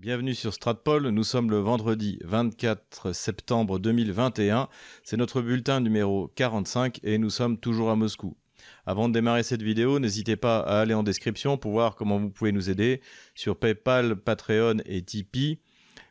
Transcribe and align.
Bienvenue 0.00 0.34
sur 0.34 0.54
Stratpol, 0.54 1.08
nous 1.08 1.24
sommes 1.24 1.50
le 1.50 1.58
vendredi 1.58 2.18
24 2.24 3.12
septembre 3.12 3.78
2021, 3.78 4.70
c'est 5.02 5.18
notre 5.18 5.42
bulletin 5.42 5.80
numéro 5.80 6.28
45 6.36 7.00
et 7.02 7.18
nous 7.18 7.28
sommes 7.28 7.58
toujours 7.58 7.90
à 7.90 7.96
Moscou. 7.96 8.34
Avant 8.86 9.10
de 9.10 9.12
démarrer 9.12 9.42
cette 9.42 9.60
vidéo, 9.60 9.98
n'hésitez 9.98 10.36
pas 10.36 10.60
à 10.60 10.80
aller 10.80 10.94
en 10.94 11.02
description 11.02 11.58
pour 11.58 11.72
voir 11.72 11.96
comment 11.96 12.16
vous 12.16 12.30
pouvez 12.30 12.50
nous 12.50 12.70
aider 12.70 13.02
sur 13.34 13.58
PayPal, 13.58 14.16
Patreon 14.16 14.78
et 14.86 15.02
Tipeee. 15.02 15.58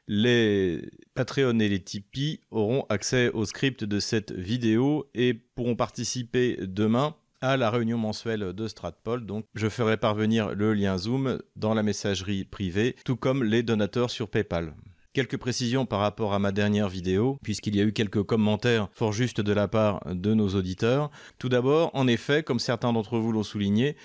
Les 0.08 0.88
Patreon 1.16 1.58
et 1.58 1.68
les 1.68 1.84
Tipeee 1.84 2.42
auront 2.52 2.86
accès 2.90 3.32
au 3.32 3.44
script 3.46 3.84
de 3.84 4.00
cette 4.00 4.32
vidéo 4.32 5.10
et 5.16 5.34
pourront 5.34 5.76
participer 5.76 6.60
demain 6.62 7.16
à 7.42 7.58
la 7.58 7.70
réunion 7.70 7.98
mensuelle 7.98 8.54
de 8.54 8.68
Stratpol. 8.68 9.26
Donc, 9.26 9.46
je 9.56 9.70
ferai 9.70 9.98
parvenir 9.98 10.54
le 10.56 10.74
lien 10.74 10.98
Zoom 10.98 11.40
dans 11.56 11.74
la 11.74 11.84
messagerie 11.84 12.44
privée, 12.44 12.96
tout 13.06 13.16
comme 13.16 13.44
les 13.44 13.64
donateurs 13.64 14.12
sur 14.12 14.30
PayPal. 14.30 14.74
Quelques 15.14 15.38
précisions 15.38 15.86
par 15.86 16.00
rapport 16.00 16.34
à 16.34 16.40
ma 16.40 16.52
dernière 16.52 16.88
vidéo, 16.88 17.40
puisqu'il 17.44 17.76
y 17.76 17.82
a 17.82 17.84
eu 17.84 17.94
quelques 17.94 18.24
commentaires 18.24 18.90
fort 18.94 19.12
justes 19.12 19.42
de 19.42 19.54
la 19.54 19.68
part 19.68 20.02
de 20.06 20.34
nos 20.34 20.50
auditeurs. 20.50 21.10
Tout 21.40 21.50
d'abord, 21.50 21.90
en 21.94 22.08
effet, 22.08 22.44
comme 22.44 22.60
certains 22.60 22.94
d'entre 22.94 23.18
vous 23.18 23.32
l'ont 23.32 23.44
souligné, 23.44 23.96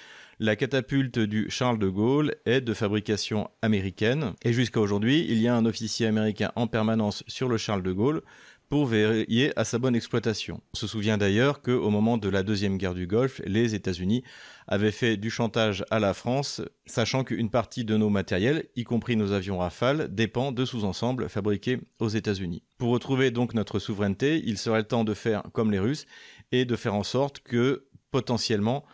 la 0.40 0.56
catapulte 0.56 1.20
du 1.20 1.48
Charles 1.48 1.78
de 1.78 1.88
Gaulle 1.88 2.34
est 2.44 2.60
de 2.60 2.74
fabrication 2.74 3.50
américaine 3.62 4.32
et 4.44 4.52
jusqu'à 4.52 4.80
aujourd'hui, 4.80 5.24
il 5.28 5.38
y 5.40 5.46
a 5.46 5.54
un 5.54 5.64
officier 5.64 6.06
américain 6.06 6.50
en 6.56 6.66
permanence 6.66 7.22
sur 7.28 7.48
le 7.48 7.56
Charles 7.56 7.84
de 7.84 7.92
Gaulle 7.92 8.22
pour 8.68 8.86
veiller 8.86 9.52
à 9.56 9.64
sa 9.64 9.78
bonne 9.78 9.94
exploitation. 9.94 10.60
On 10.74 10.76
se 10.76 10.86
souvient 10.86 11.18
d'ailleurs 11.18 11.62
qu'au 11.62 11.90
moment 11.90 12.18
de 12.18 12.28
la 12.28 12.42
Deuxième 12.42 12.78
Guerre 12.78 12.94
du 12.94 13.06
Golfe, 13.06 13.40
les 13.44 13.74
États-Unis 13.74 14.24
avaient 14.66 14.90
fait 14.90 15.16
du 15.16 15.30
chantage 15.30 15.84
à 15.90 16.00
la 16.00 16.14
France, 16.14 16.62
sachant 16.86 17.24
qu'une 17.24 17.50
partie 17.50 17.84
de 17.84 17.96
nos 17.96 18.08
matériels, 18.08 18.66
y 18.76 18.84
compris 18.84 19.16
nos 19.16 19.32
avions 19.32 19.58
Rafale, 19.58 20.14
dépend 20.14 20.52
de 20.52 20.64
sous-ensembles 20.64 21.28
fabriqués 21.28 21.78
aux 21.98 22.08
États-Unis. 22.08 22.62
Pour 22.78 22.90
retrouver 22.90 23.30
donc 23.30 23.54
notre 23.54 23.78
souveraineté, 23.78 24.42
il 24.44 24.58
serait 24.58 24.84
temps 24.84 25.04
de 25.04 25.14
faire 25.14 25.42
comme 25.52 25.70
les 25.70 25.78
Russes 25.78 26.06
et 26.52 26.64
de 26.64 26.76
faire 26.76 26.94
en 26.94 27.04
sorte 27.04 27.40
que 27.40 27.86
potentiellement 28.10 28.84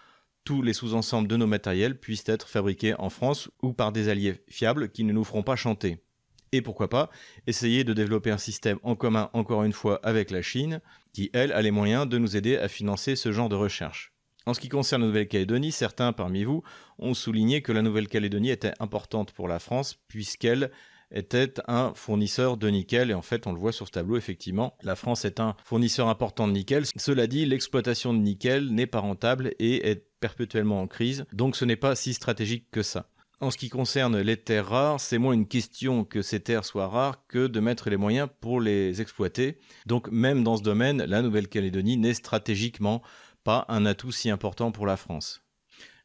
tous 0.45 0.63
les 0.63 0.73
sous-ensembles 0.73 1.29
de 1.29 1.37
nos 1.37 1.47
matériels 1.47 1.99
puissent 1.99 2.29
être 2.29 2.49
fabriqués 2.49 2.95
en 2.99 3.11
France 3.11 3.51
ou 3.63 3.73
par 3.73 3.93
des 3.93 4.09
alliés 4.09 4.43
fiables 4.49 4.91
qui 4.91 5.05
ne 5.05 5.13
nous 5.13 5.25
feront 5.25 5.43
pas 5.43 5.57
chanter 5.57 5.99
et 6.53 6.63
pourquoi 6.63 6.89
pas 6.89 7.11
essayer 7.47 7.85
de 7.85 7.93
développer 7.93 8.31
un 8.31 8.39
système 8.39 8.79
en 8.83 8.97
commun 8.97 9.31
encore 9.33 9.65
une 9.65 9.73
fois 9.73 10.01
avec 10.03 10.31
la 10.31 10.43
Chine, 10.43 10.81
qui 11.13 11.31
elle 11.33 11.53
a 11.53 11.63
les 11.63 11.71
moyens 11.71 12.09
de 12.09 12.19
nous 12.19 12.37
aider 12.37 12.57
à 12.57 12.69
financer 12.69 13.17
ce 13.17 13.33
genre 13.33 13.49
de 13.49 13.57
recherche. 13.57 14.13
En 14.47 14.55
ce 14.55 14.61
qui 14.61 14.69
concerne 14.69 15.03
la 15.03 15.09
Nouvelle-Calédonie, 15.09 15.71
certains 15.71 16.13
parmi 16.13 16.45
vous 16.45 16.63
ont 16.99 17.15
souligné 17.15 17.63
que 17.63 17.73
la 17.73 17.83
Nouvelle-Calédonie 17.83 18.51
était 18.51 18.73
importante 18.81 19.33
pour 19.33 19.49
la 19.49 19.59
France 19.59 19.99
puisqu'elle 20.09 20.71
était 21.13 21.55
un 21.67 21.93
fournisseur 21.95 22.57
de 22.57 22.69
nickel. 22.69 23.11
Et 23.11 23.15
en 23.15 23.23
fait 23.23 23.47
on 23.47 23.53
le 23.53 23.59
voit 23.59 23.73
sur 23.73 23.87
ce 23.87 23.93
tableau 23.93 24.17
effectivement 24.17 24.77
la 24.83 24.97
France 24.97 25.25
est 25.25 25.41
un 25.41 25.57
fournisseur 25.65 26.09
important 26.09 26.49
de 26.49 26.53
nickel. 26.53 26.85
Cela 26.97 27.27
dit 27.27 27.45
l'exploitation 27.45 28.15
de 28.15 28.19
nickel 28.19 28.73
n'est 28.73 28.87
pas 28.87 29.01
rentable 29.01 29.53
et 29.59 29.89
est 29.89 30.07
perpétuellement 30.21 30.81
en 30.81 30.87
crise. 30.87 31.27
Donc 31.33 31.55
ce 31.55 31.65
n'est 31.65 31.77
pas 31.77 31.95
si 31.95 32.15
stratégique 32.15 32.67
que 32.71 32.83
ça 32.83 33.09
en 33.41 33.51
ce 33.51 33.57
qui 33.57 33.71
concerne 33.71 34.21
les 34.21 34.37
terres 34.37 34.69
rares, 34.69 35.01
c'est 35.01 35.19
moins 35.19 35.33
une 35.33 35.49
question 35.49 36.05
que 36.05 36.21
ces 36.21 36.41
terres 36.41 36.65
soient 36.65 36.89
rares 36.89 37.27
que 37.27 37.47
de 37.47 37.61
mettre 37.61 37.89
les 37.89 37.97
moyens 37.97 38.29
pour 38.41 38.61
les 38.61 39.01
exploiter. 39.01 39.59
Donc 39.87 40.11
même 40.11 40.45
dans 40.45 40.59
ce 40.59 40.63
domaine, 40.63 41.03
la 41.05 41.23
Nouvelle-Calédonie 41.23 41.97
n'est 41.97 42.15
stratégiquement 42.15 43.03
pas 43.43 43.65
un 43.69 43.87
atout 43.87 44.13
si 44.13 44.29
important 44.29 44.73
pour 44.73 44.87
la 44.87 44.99
France. 44.99 45.43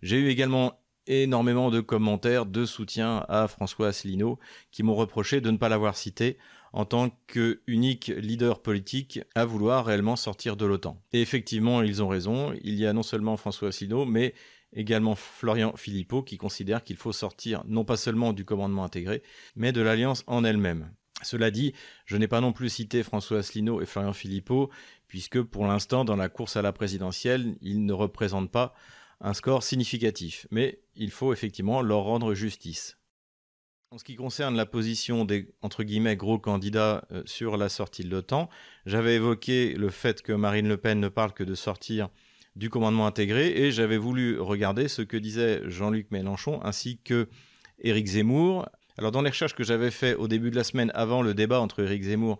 J'ai 0.02 0.17
eu 0.17 0.30
également 0.30 0.80
énormément 1.08 1.69
de 1.72 1.81
commentaires 1.81 2.45
de 2.45 2.66
soutien 2.66 3.25
à 3.28 3.47
François 3.47 3.89
Asselineau 3.89 4.39
qui 4.72 4.83
m'ont 4.83 4.95
reproché 4.95 5.41
de 5.41 5.52
ne 5.52 5.58
pas 5.58 5.69
l'avoir 5.69 5.97
cité 5.97 6.38
en 6.73 6.86
tant 6.86 7.09
qu'unique 7.28 8.08
leader 8.17 8.61
politique 8.61 9.22
à 9.33 9.45
vouloir 9.45 9.86
réellement 9.86 10.16
sortir 10.16 10.58
de 10.58 10.66
l'OTAN. 10.66 11.02
Et 11.13 11.22
effectivement, 11.22 11.81
ils 11.81 12.03
ont 12.03 12.08
raison. 12.08 12.53
Il 12.63 12.75
y 12.75 12.85
a 12.85 12.91
non 12.91 13.03
seulement 13.03 13.38
François 13.38 13.69
Asselineau, 13.69 14.06
mais 14.06 14.34
également 14.75 15.16
Florian 15.16 15.74
Philippot 15.75 16.22
qui 16.22 16.38
considère 16.38 16.84
qu'il 16.84 16.97
faut 16.97 17.13
sortir 17.13 17.63
non 17.68 17.86
pas 17.86 17.97
seulement 17.97 18.34
du 18.34 18.46
commandement 18.46 18.84
intégré, 18.84 19.24
mais 19.56 19.72
de 19.72 19.81
l'alliance 19.81 20.24
en 20.28 20.44
elle-même. 20.44 20.91
Cela 21.24 21.50
dit, 21.50 21.74
je 22.06 22.18
n'ai 22.18 22.28
pas 22.28 22.41
non 22.41 22.53
plus 22.53 22.69
cité 22.69 23.02
François 23.02 23.40
Asselineau 23.40 23.81
et 23.81 23.85
Florian 23.85 24.14
Philippot, 24.14 24.69
puisque 25.08 25.41
pour 25.41 25.66
l'instant, 25.66 26.06
dans 26.06 26.18
la 26.18 26.30
course 26.30 26.58
à 26.58 26.62
la 26.62 26.74
présidentielle, 26.74 27.56
ils 27.62 27.85
ne 27.85 27.94
représentent 27.94 28.52
pas 28.52 28.75
un 29.22 29.34
score 29.34 29.64
significatif. 29.64 30.46
Mais 30.52 30.81
il 30.96 31.12
faut 31.12 31.31
effectivement 31.31 31.81
leur 31.81 32.03
rendre 32.03 32.34
justice. 32.34 32.97
En 33.91 33.97
ce 33.97 34.03
qui 34.03 34.16
concerne 34.16 34.58
la 34.58 34.66
position 34.66 35.24
des 35.24 35.47
gros 36.18 36.38
candidats 36.38 37.06
euh, 37.12 37.24
sur 37.25 37.56
la 37.56 37.69
sortie 37.69 38.03
de 38.03 38.09
l'OTAN, 38.09 38.50
j'avais 38.85 39.16
évoqué 39.16 39.74
le 39.74 39.90
fait 39.90 40.22
que 40.22 40.34
Marine 40.34 40.68
Le 40.68 40.75
Pen 40.75 41.00
ne 41.00 41.08
parle 41.08 41.34
que 41.34 41.46
de 41.46 41.56
sortir 41.56 42.09
du 42.55 42.69
commandement 42.69 43.05
intégré 43.05 43.47
et 43.47 43.71
j'avais 43.71 43.97
voulu 43.97 44.39
regarder 44.39 44.88
ce 44.88 45.01
que 45.01 45.17
disait 45.17 45.61
Jean-Luc 45.66 46.11
Mélenchon 46.11 46.59
ainsi 46.63 46.99
que 47.03 47.27
Éric 47.79 48.07
Zemmour. 48.07 48.67
Alors 48.97 49.11
dans 49.11 49.21
les 49.21 49.29
recherches 49.29 49.55
que 49.55 49.63
j'avais 49.63 49.91
fait 49.91 50.16
au 50.16 50.27
début 50.27 50.51
de 50.51 50.55
la 50.55 50.63
semaine 50.63 50.91
avant 50.95 51.21
le 51.21 51.33
débat 51.33 51.59
entre 51.59 51.83
Éric 51.83 52.03
Zemmour 52.03 52.39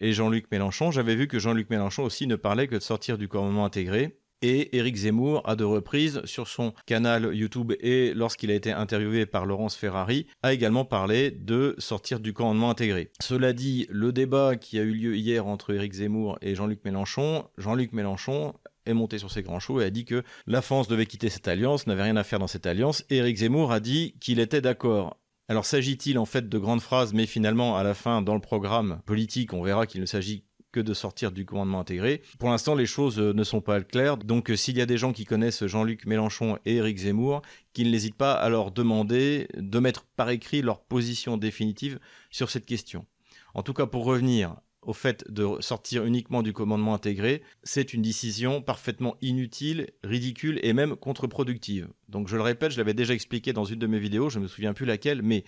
et 0.00 0.12
Jean-Luc 0.12 0.50
Mélenchon, 0.50 0.90
j'avais 0.90 1.14
vu 1.14 1.28
que 1.28 1.38
Jean-Luc 1.38 1.70
Mélenchon 1.70 2.02
aussi 2.02 2.26
ne 2.26 2.36
parlait 2.36 2.66
que 2.68 2.74
de 2.74 2.80
sortir 2.80 3.16
du 3.16 3.28
commandement 3.28 3.64
intégré. 3.64 4.18
Et 4.42 4.76
Éric 4.76 4.96
Zemmour, 4.96 5.40
à 5.48 5.56
deux 5.56 5.64
reprises, 5.64 6.20
sur 6.26 6.48
son 6.48 6.74
canal 6.84 7.34
YouTube 7.34 7.72
et 7.80 8.12
lorsqu'il 8.12 8.50
a 8.50 8.54
été 8.54 8.72
interviewé 8.72 9.24
par 9.24 9.46
Laurence 9.46 9.74
Ferrari, 9.74 10.26
a 10.42 10.52
également 10.52 10.84
parlé 10.84 11.30
de 11.30 11.74
sortir 11.78 12.20
du 12.20 12.34
commandement 12.34 12.68
intégré. 12.68 13.10
Cela 13.22 13.54
dit, 13.54 13.86
le 13.88 14.12
débat 14.12 14.56
qui 14.56 14.78
a 14.78 14.82
eu 14.82 14.92
lieu 14.92 15.16
hier 15.16 15.46
entre 15.46 15.72
Éric 15.72 15.94
Zemmour 15.94 16.36
et 16.42 16.54
Jean-Luc 16.54 16.84
Mélenchon, 16.84 17.46
Jean-Luc 17.56 17.94
Mélenchon 17.94 18.52
est 18.86 18.94
monté 18.94 19.18
sur 19.18 19.30
ses 19.30 19.42
grands 19.42 19.60
chevaux 19.60 19.80
et 19.80 19.84
a 19.84 19.90
dit 19.90 20.04
que 20.04 20.22
la 20.46 20.62
France 20.62 20.88
devait 20.88 21.06
quitter 21.06 21.28
cette 21.28 21.48
alliance, 21.48 21.86
n'avait 21.86 22.02
rien 22.02 22.16
à 22.16 22.24
faire 22.24 22.38
dans 22.38 22.46
cette 22.46 22.66
alliance, 22.66 23.04
Éric 23.10 23.38
Zemmour 23.38 23.72
a 23.72 23.80
dit 23.80 24.14
qu'il 24.20 24.38
était 24.40 24.60
d'accord. 24.60 25.18
Alors 25.48 25.66
s'agit-il 25.66 26.18
en 26.18 26.24
fait 26.24 26.48
de 26.48 26.58
grandes 26.58 26.80
phrases, 26.80 27.12
mais 27.12 27.26
finalement 27.26 27.76
à 27.76 27.82
la 27.82 27.94
fin 27.94 28.22
dans 28.22 28.34
le 28.34 28.40
programme 28.40 29.00
politique, 29.04 29.52
on 29.52 29.62
verra 29.62 29.86
qu'il 29.86 30.00
ne 30.00 30.06
s'agit 30.06 30.44
que 30.74 30.80
de 30.80 30.92
sortir 30.92 31.30
du 31.30 31.46
commandement 31.46 31.78
intégré. 31.80 32.20
Pour 32.40 32.50
l'instant, 32.50 32.74
les 32.74 32.84
choses 32.84 33.20
euh, 33.20 33.32
ne 33.32 33.44
sont 33.44 33.60
pas 33.60 33.80
claires. 33.80 34.16
Donc, 34.16 34.50
euh, 34.50 34.56
s'il 34.56 34.76
y 34.76 34.80
a 34.80 34.86
des 34.86 34.98
gens 34.98 35.12
qui 35.12 35.24
connaissent 35.24 35.64
Jean-Luc 35.64 36.04
Mélenchon 36.04 36.58
et 36.66 36.74
Éric 36.76 36.98
Zemmour, 36.98 37.42
qu'ils 37.72 37.92
n'hésitent 37.92 38.16
pas 38.16 38.32
à 38.32 38.48
leur 38.48 38.72
demander 38.72 39.46
de 39.56 39.78
mettre 39.78 40.04
par 40.16 40.30
écrit 40.30 40.62
leur 40.62 40.80
position 40.80 41.36
définitive 41.36 42.00
sur 42.30 42.50
cette 42.50 42.66
question. 42.66 43.06
En 43.54 43.62
tout 43.62 43.72
cas, 43.72 43.86
pour 43.86 44.04
revenir 44.04 44.56
au 44.86 44.92
fait 44.92 45.24
de 45.30 45.60
sortir 45.60 46.04
uniquement 46.04 46.42
du 46.42 46.52
commandement 46.52 46.94
intégré, 46.94 47.42
c'est 47.62 47.94
une 47.94 48.02
décision 48.02 48.62
parfaitement 48.62 49.16
inutile, 49.20 49.90
ridicule 50.02 50.60
et 50.62 50.72
même 50.72 50.96
contre-productive. 50.96 51.88
Donc 52.08 52.28
je 52.28 52.36
le 52.36 52.42
répète, 52.42 52.72
je 52.72 52.78
l'avais 52.78 52.94
déjà 52.94 53.14
expliqué 53.14 53.52
dans 53.52 53.64
une 53.64 53.78
de 53.78 53.86
mes 53.86 53.98
vidéos, 53.98 54.30
je 54.30 54.38
ne 54.38 54.44
me 54.44 54.48
souviens 54.48 54.74
plus 54.74 54.86
laquelle, 54.86 55.22
mais 55.22 55.44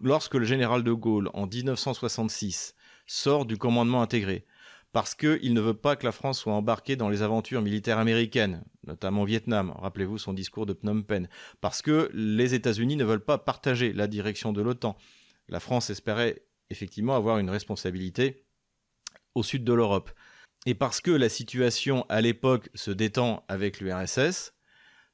lorsque 0.00 0.34
le 0.34 0.44
général 0.44 0.82
de 0.82 0.92
Gaulle, 0.92 1.30
en 1.34 1.46
1966, 1.46 2.74
sort 3.06 3.46
du 3.46 3.56
commandement 3.56 4.02
intégré, 4.02 4.46
parce 4.92 5.14
qu'il 5.16 5.54
ne 5.54 5.60
veut 5.60 5.74
pas 5.74 5.96
que 5.96 6.06
la 6.06 6.12
France 6.12 6.38
soit 6.38 6.52
embarquée 6.52 6.94
dans 6.94 7.08
les 7.08 7.22
aventures 7.22 7.62
militaires 7.62 7.98
américaines, 7.98 8.64
notamment 8.86 9.24
Vietnam, 9.24 9.74
rappelez-vous 9.76 10.18
son 10.18 10.32
discours 10.32 10.66
de 10.66 10.74
Phnom 10.74 11.02
Penh, 11.02 11.28
parce 11.60 11.82
que 11.82 12.10
les 12.14 12.54
États-Unis 12.54 12.96
ne 12.96 13.04
veulent 13.04 13.24
pas 13.24 13.38
partager 13.38 13.92
la 13.92 14.06
direction 14.06 14.52
de 14.52 14.62
l'OTAN. 14.62 14.96
La 15.48 15.58
France 15.60 15.90
espérait 15.90 16.44
effectivement 16.70 17.16
avoir 17.16 17.38
une 17.38 17.50
responsabilité 17.50 18.44
au 19.34 19.42
sud 19.42 19.64
de 19.64 19.72
l'Europe. 19.72 20.10
Et 20.66 20.74
parce 20.74 21.00
que 21.00 21.10
la 21.10 21.28
situation 21.28 22.06
à 22.08 22.20
l'époque 22.20 22.70
se 22.74 22.90
détend 22.90 23.44
avec 23.48 23.80
l'URSS, 23.80 24.54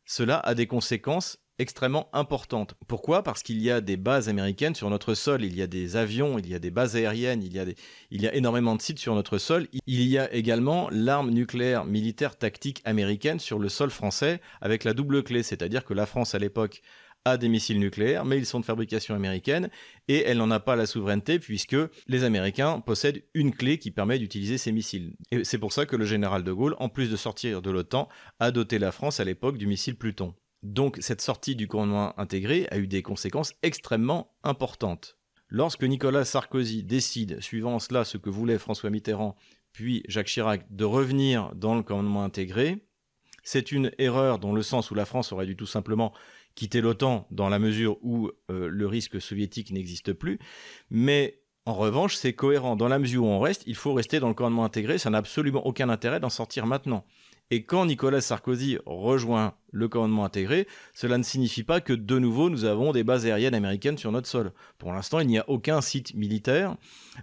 cela 0.04 0.38
a 0.38 0.54
des 0.54 0.66
conséquences 0.66 1.38
extrêmement 1.60 2.08
importantes. 2.14 2.74
Pourquoi? 2.88 3.22
Parce 3.22 3.42
qu'il 3.42 3.60
y 3.60 3.70
a 3.70 3.80
des 3.80 3.98
bases 3.98 4.28
américaines 4.28 4.74
sur 4.74 4.88
notre 4.88 5.14
sol, 5.14 5.44
il 5.44 5.54
y 5.54 5.62
a 5.62 5.66
des 5.66 5.96
avions, 5.96 6.38
il 6.38 6.48
y 6.48 6.54
a 6.54 6.58
des 6.58 6.70
bases 6.70 6.96
aériennes, 6.96 7.42
il 7.42 7.52
y 7.52 8.26
a, 8.26 8.34
énormément 8.34 8.74
de 8.76 8.80
sites 8.80 8.98
sur 8.98 9.14
notre 9.14 9.36
sol. 9.36 9.68
Il 9.86 10.02
y 10.02 10.16
a 10.16 10.32
également 10.32 10.88
l'arme 10.90 11.30
nucléaire 11.30 11.84
militaire 11.84 12.36
tactique 12.36 12.80
américaine 12.84 13.40
sur 13.40 13.58
le 13.58 13.68
sol 13.68 13.90
français 13.90 14.40
avec 14.62 14.84
la 14.84 14.94
double 14.94 15.22
clé, 15.22 15.42
c'est-à-dire 15.42 15.84
que 15.84 15.92
la 15.92 16.06
France 16.06 16.34
à 16.34 16.38
l'époque 16.38 16.80
a 17.24 17.36
des 17.36 17.48
missiles 17.48 17.78
nucléaires, 17.78 18.24
mais 18.24 18.38
ils 18.38 18.46
sont 18.46 18.60
de 18.60 18.64
fabrication 18.64 19.14
américaine 19.14 19.70
et 20.08 20.22
elle 20.24 20.38
n'en 20.38 20.50
a 20.50 20.60
pas 20.60 20.76
la 20.76 20.86
souveraineté 20.86 21.38
puisque 21.38 21.76
les 22.06 22.24
Américains 22.24 22.80
possèdent 22.80 23.22
une 23.34 23.54
clé 23.54 23.78
qui 23.78 23.90
permet 23.90 24.18
d'utiliser 24.18 24.58
ces 24.58 24.72
missiles. 24.72 25.14
Et 25.30 25.44
c'est 25.44 25.58
pour 25.58 25.72
ça 25.72 25.86
que 25.86 25.96
le 25.96 26.06
général 26.06 26.44
de 26.44 26.52
Gaulle, 26.52 26.76
en 26.78 26.88
plus 26.88 27.10
de 27.10 27.16
sortir 27.16 27.62
de 27.62 27.70
l'OTAN, 27.70 28.08
a 28.38 28.50
doté 28.50 28.78
la 28.78 28.92
France 28.92 29.20
à 29.20 29.24
l'époque 29.24 29.58
du 29.58 29.66
missile 29.66 29.96
Pluton. 29.96 30.34
Donc 30.62 30.98
cette 31.00 31.20
sortie 31.20 31.56
du 31.56 31.68
commandement 31.68 32.18
intégré 32.18 32.66
a 32.70 32.78
eu 32.78 32.86
des 32.86 33.02
conséquences 33.02 33.54
extrêmement 33.62 34.34
importantes. 34.42 35.16
Lorsque 35.48 35.82
Nicolas 35.82 36.24
Sarkozy 36.24 36.84
décide, 36.84 37.40
suivant 37.40 37.78
cela 37.78 38.04
ce 38.04 38.18
que 38.18 38.30
voulait 38.30 38.58
François 38.58 38.90
Mitterrand, 38.90 39.36
puis 39.72 40.04
Jacques 40.08 40.26
Chirac, 40.26 40.64
de 40.70 40.84
revenir 40.84 41.52
dans 41.54 41.74
le 41.74 41.82
commandement 41.82 42.24
intégré, 42.24 42.78
c'est 43.42 43.72
une 43.72 43.90
erreur 43.98 44.38
dans 44.38 44.52
le 44.52 44.62
sens 44.62 44.90
où 44.90 44.94
la 44.94 45.06
France 45.06 45.32
aurait 45.32 45.46
dû 45.46 45.56
tout 45.56 45.66
simplement 45.66 46.12
quitter 46.60 46.82
l'OTAN 46.82 47.26
dans 47.30 47.48
la 47.48 47.58
mesure 47.58 47.96
où 48.02 48.28
euh, 48.50 48.68
le 48.68 48.86
risque 48.86 49.18
soviétique 49.18 49.70
n'existe 49.70 50.12
plus, 50.12 50.38
mais 50.90 51.40
en 51.64 51.72
revanche, 51.72 52.16
c'est 52.16 52.34
cohérent. 52.34 52.76
Dans 52.76 52.88
la 52.88 52.98
mesure 52.98 53.24
où 53.24 53.28
on 53.28 53.40
reste, 53.40 53.62
il 53.66 53.76
faut 53.76 53.94
rester 53.94 54.20
dans 54.20 54.28
le 54.28 54.34
commandement 54.34 54.66
intégré, 54.66 54.98
ça 54.98 55.08
n'a 55.08 55.16
absolument 55.16 55.66
aucun 55.66 55.88
intérêt 55.88 56.20
d'en 56.20 56.28
sortir 56.28 56.66
maintenant. 56.66 57.06
Et 57.52 57.64
quand 57.64 57.86
Nicolas 57.86 58.20
Sarkozy 58.20 58.78
rejoint 58.86 59.54
le 59.72 59.88
commandement 59.88 60.24
intégré, 60.24 60.68
cela 60.94 61.18
ne 61.18 61.24
signifie 61.24 61.64
pas 61.64 61.80
que 61.80 61.92
de 61.92 62.18
nouveau 62.20 62.48
nous 62.48 62.64
avons 62.64 62.92
des 62.92 63.02
bases 63.02 63.26
aériennes 63.26 63.56
américaines 63.56 63.98
sur 63.98 64.12
notre 64.12 64.28
sol. 64.28 64.52
Pour 64.78 64.92
l'instant, 64.92 65.18
il 65.18 65.26
n'y 65.26 65.38
a 65.38 65.48
aucun 65.48 65.80
site 65.80 66.14
militaire, 66.14 66.76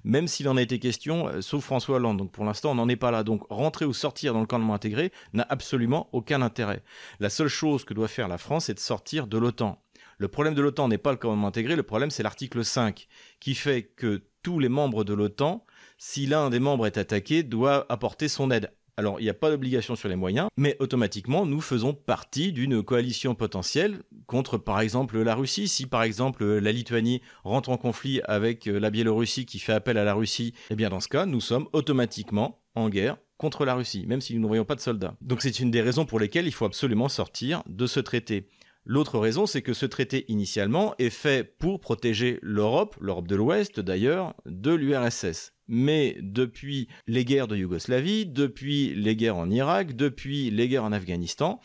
même 0.04 0.28
s'il 0.28 0.50
en 0.50 0.58
a 0.58 0.62
été 0.62 0.80
question, 0.80 1.30
euh, 1.30 1.42
sauf 1.42 1.64
François 1.64 1.96
Hollande. 1.96 2.18
Donc 2.18 2.34
pour 2.34 2.44
l'instant, 2.44 2.72
on 2.72 2.76
n'en 2.76 2.90
est 2.90 2.98
pas 2.98 3.12
là. 3.12 3.24
Donc 3.24 3.44
rentrer 3.50 3.86
ou 3.86 3.94
sortir 3.94 4.34
dans 4.34 4.42
le 4.42 4.48
commandement 4.48 4.74
intégré 4.74 5.14
n'a 5.32 5.46
absolument 5.50 6.10
aucun 6.12 6.42
intérêt. 6.42 6.84
La 7.22 7.30
seule 7.30 7.48
chose 7.48 7.86
que 7.86 7.94
doit 7.94 8.10
faire 8.10 8.28
la 8.28 8.38
France, 8.38 8.66
c'est 8.66 8.74
de 8.74 8.80
sortir 8.80 9.28
de 9.28 9.38
l'OTAN. 9.38 9.82
Le 10.18 10.28
problème 10.28 10.56
de 10.56 10.62
l'OTAN 10.62 10.90
n'est 10.90 10.98
pas 10.98 11.12
le 11.12 11.18
commandement 11.18 11.48
intégré, 11.48 11.76
le 11.76 11.84
problème 11.84 12.10
c'est 12.10 12.24
l'article 12.24 12.66
5, 12.66 13.08
qui 13.40 13.56
fait 13.56 13.84
que 13.84 14.24
tous 14.42 14.60
les 14.60 14.70
membres 14.70 15.04
de 15.04 15.14
l'OTAN, 15.14 15.64
si 15.98 16.26
l'un 16.26 16.50
des 16.50 16.60
membres 16.60 16.88
est 16.88 16.98
attaqué, 16.98 17.44
doit 17.44 17.86
apporter 17.90 18.28
son 18.28 18.50
aide. 18.50 18.72
Alors, 19.00 19.20
il 19.20 19.24
n'y 19.24 19.30
a 19.30 19.36
pas 19.36 19.52
d'obligation 19.52 19.96
sur 19.96 20.10
les 20.10 20.16
moyens, 20.16 20.50
mais 20.58 20.76
automatiquement, 20.80 21.46
nous 21.46 21.62
faisons 21.62 21.94
partie 21.94 22.52
d'une 22.52 22.82
coalition 22.82 23.36
potentielle 23.36 24.02
contre, 24.26 24.58
par 24.58 24.80
exemple, 24.80 25.22
la 25.22 25.36
Russie. 25.36 25.68
Si, 25.68 25.86
par 25.86 26.02
exemple, 26.02 26.44
la 26.44 26.72
Lituanie 26.72 27.22
rentre 27.44 27.70
en 27.70 27.78
conflit 27.78 28.22
avec 28.24 28.68
euh, 28.68 28.80
la 28.80 28.90
Biélorussie 28.90 29.46
qui 29.46 29.60
fait 29.60 29.74
appel 29.74 30.00
à 30.00 30.04
la 30.04 30.16
Russie, 30.16 30.56
eh 30.72 30.76
bien, 30.76 30.90
dans 30.90 31.00
ce 31.00 31.10
cas, 31.10 31.28
nous 31.28 31.42
sommes 31.42 31.68
automatiquement 31.74 32.64
en 32.74 32.90
guerre 32.90 33.18
contre 33.38 33.66
la 33.66 33.76
Russie, 33.76 34.06
même 34.08 34.20
si 34.20 34.34
nous 34.34 34.42
n'envoyons 34.42 34.66
pas 34.66 34.74
de 34.74 34.82
soldats. 34.82 35.16
Donc, 35.22 35.44
c'est 35.44 35.60
une 35.60 35.70
des 35.70 35.82
raisons 35.82 36.06
pour 36.06 36.20
lesquelles 36.20 36.48
il 36.48 36.54
faut 36.54 36.66
absolument 36.66 37.08
sortir 37.08 37.62
de 37.68 37.86
ce 37.86 38.00
traité. 38.00 38.50
L'autre 38.84 39.20
raison, 39.20 39.46
c'est 39.46 39.62
que 39.62 39.74
ce 39.74 39.86
traité 39.86 40.26
initialement 40.28 40.96
est 40.98 41.12
fait 41.12 41.44
pour 41.44 41.82
protéger 41.82 42.40
l'Europe, 42.42 42.96
l'Europe 43.00 43.28
de 43.28 43.36
l'Ouest 43.36 43.80
d'ailleurs, 43.80 44.34
de 44.48 44.74
l'URSS. 44.74 45.54
Mais 45.68 46.18
depuis 46.22 46.88
les 47.08 47.26
guerres 47.26 47.48
de 47.48 47.56
Yougoslavie, 47.56 48.26
depuis 48.26 48.94
les 48.96 49.16
guerres 49.16 49.38
en 49.38 49.50
Irak, 49.50 49.96
depuis 49.96 50.50
les 50.50 50.68
guerres 50.68 50.86
en 50.86 50.92
Afghanistan, 50.92 51.60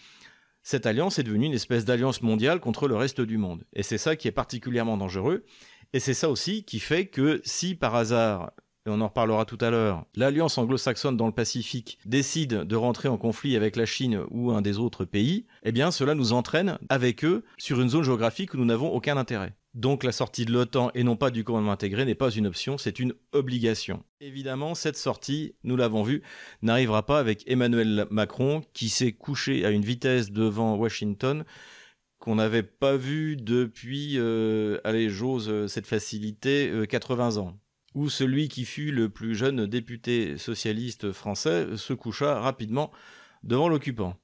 cette 0.63 0.87
alliance 0.87 1.19
est 1.19 1.25
devenue 1.25 1.47
une 1.47 1.55
espèce 1.55 1.85
d'alliance 1.85 2.23
mondiale 2.23 2.61
contre 2.61 2.89
le 2.89 2.97
reste 2.97 3.21
du 3.21 3.37
monde. 3.37 3.65
Et 3.73 3.83
c'est 3.83 3.99
ça 3.99 4.17
qui 4.17 4.29
est 4.29 4.33
particulièrement 4.33 4.97
dangereux. 4.97 5.45
Et 5.93 6.01
c'est 6.01 6.15
ça 6.15 6.31
aussi 6.31 6.65
qui 6.65 6.79
fait 6.79 7.07
que 7.07 7.41
si 7.45 7.75
par 7.75 7.95
hasard 7.95 8.53
et 8.87 8.91
on 8.91 9.01
en 9.01 9.09
reparlera 9.09 9.45
tout 9.45 9.59
à 9.61 9.71
l'heure, 9.71 10.05
l'alliance 10.17 10.59
anglo-saxonne 10.59 11.17
dans 11.17 11.27
le 11.27 11.33
Pacifique 11.33 11.99
décide 12.05 12.65
de 12.65 12.77
rentrer 12.77 13.09
en 13.09 13.17
conflit 13.17 13.55
avec 13.57 13.77
la 13.77 13.87
Chine 13.87 14.23
ou 14.31 14.51
un 14.51 14.61
des 14.61 14.79
autres 14.79 15.05
pays, 15.05 15.47
eh 15.63 15.71
bien 15.71 15.93
cela 15.93 16.15
nous 16.15 16.33
entraîne 16.33 16.79
avec 16.89 17.25
eux 17.25 17.45
sur 17.59 17.81
une 17.81 17.89
zone 17.89 18.03
géographique 18.03 18.55
où 18.55 18.57
nous 18.57 18.65
n'avons 18.65 18.93
aucun 18.93 19.17
intérêt. 19.17 19.55
Donc 19.75 20.05
la 20.05 20.13
sortie 20.13 20.45
de 20.45 20.53
l'OTAN 20.53 20.91
et 20.95 21.03
non 21.03 21.17
pas 21.17 21.31
du 21.31 21.45
commandement 21.45 21.73
intégré 21.73 22.05
n'est 22.05 22.15
pas 22.15 22.31
une 22.31 22.47
option, 22.47 22.77
c'est 22.77 22.99
une 22.99 23.15
obligation. 23.33 24.05
Évidemment, 24.21 24.75
cette 24.75 24.99
sortie, 24.99 25.55
nous 25.65 25.77
l'avons 25.77 26.03
vu, 26.03 26.23
n'arrivera 26.61 27.07
pas 27.07 27.19
avec 27.19 27.43
Emmanuel 27.51 28.07
Macron 28.11 28.63
qui 28.75 28.91
s'est 28.91 29.13
couché 29.13 29.65
à 29.65 29.71
une 29.71 29.85
vitesse 29.85 30.31
devant 30.31 30.77
Washington 30.77 31.45
qu'on 32.19 32.35
n'avait 32.37 32.63
pas 32.63 32.97
vu 32.97 33.37
depuis, 33.37 34.19
euh, 34.19 34.79
allez, 34.85 35.09
j'ose 35.09 35.49
euh, 35.49 35.67
cette 35.67 35.87
facilité, 35.87 36.71
80 36.89 37.37
euh, 37.37 37.41
ans 37.41 37.59
où 37.95 38.09
celui 38.09 38.49
qui 38.49 38.65
fut 38.65 38.91
le 38.91 39.09
plus 39.09 39.35
jeune 39.35 39.67
député 39.67 40.39
socialiste 40.39 41.13
français 41.13 41.77
se 41.77 41.93
coucha 41.93 42.41
rapidement 42.41 42.91
devant 43.43 43.69
l'occupant. 43.69 44.17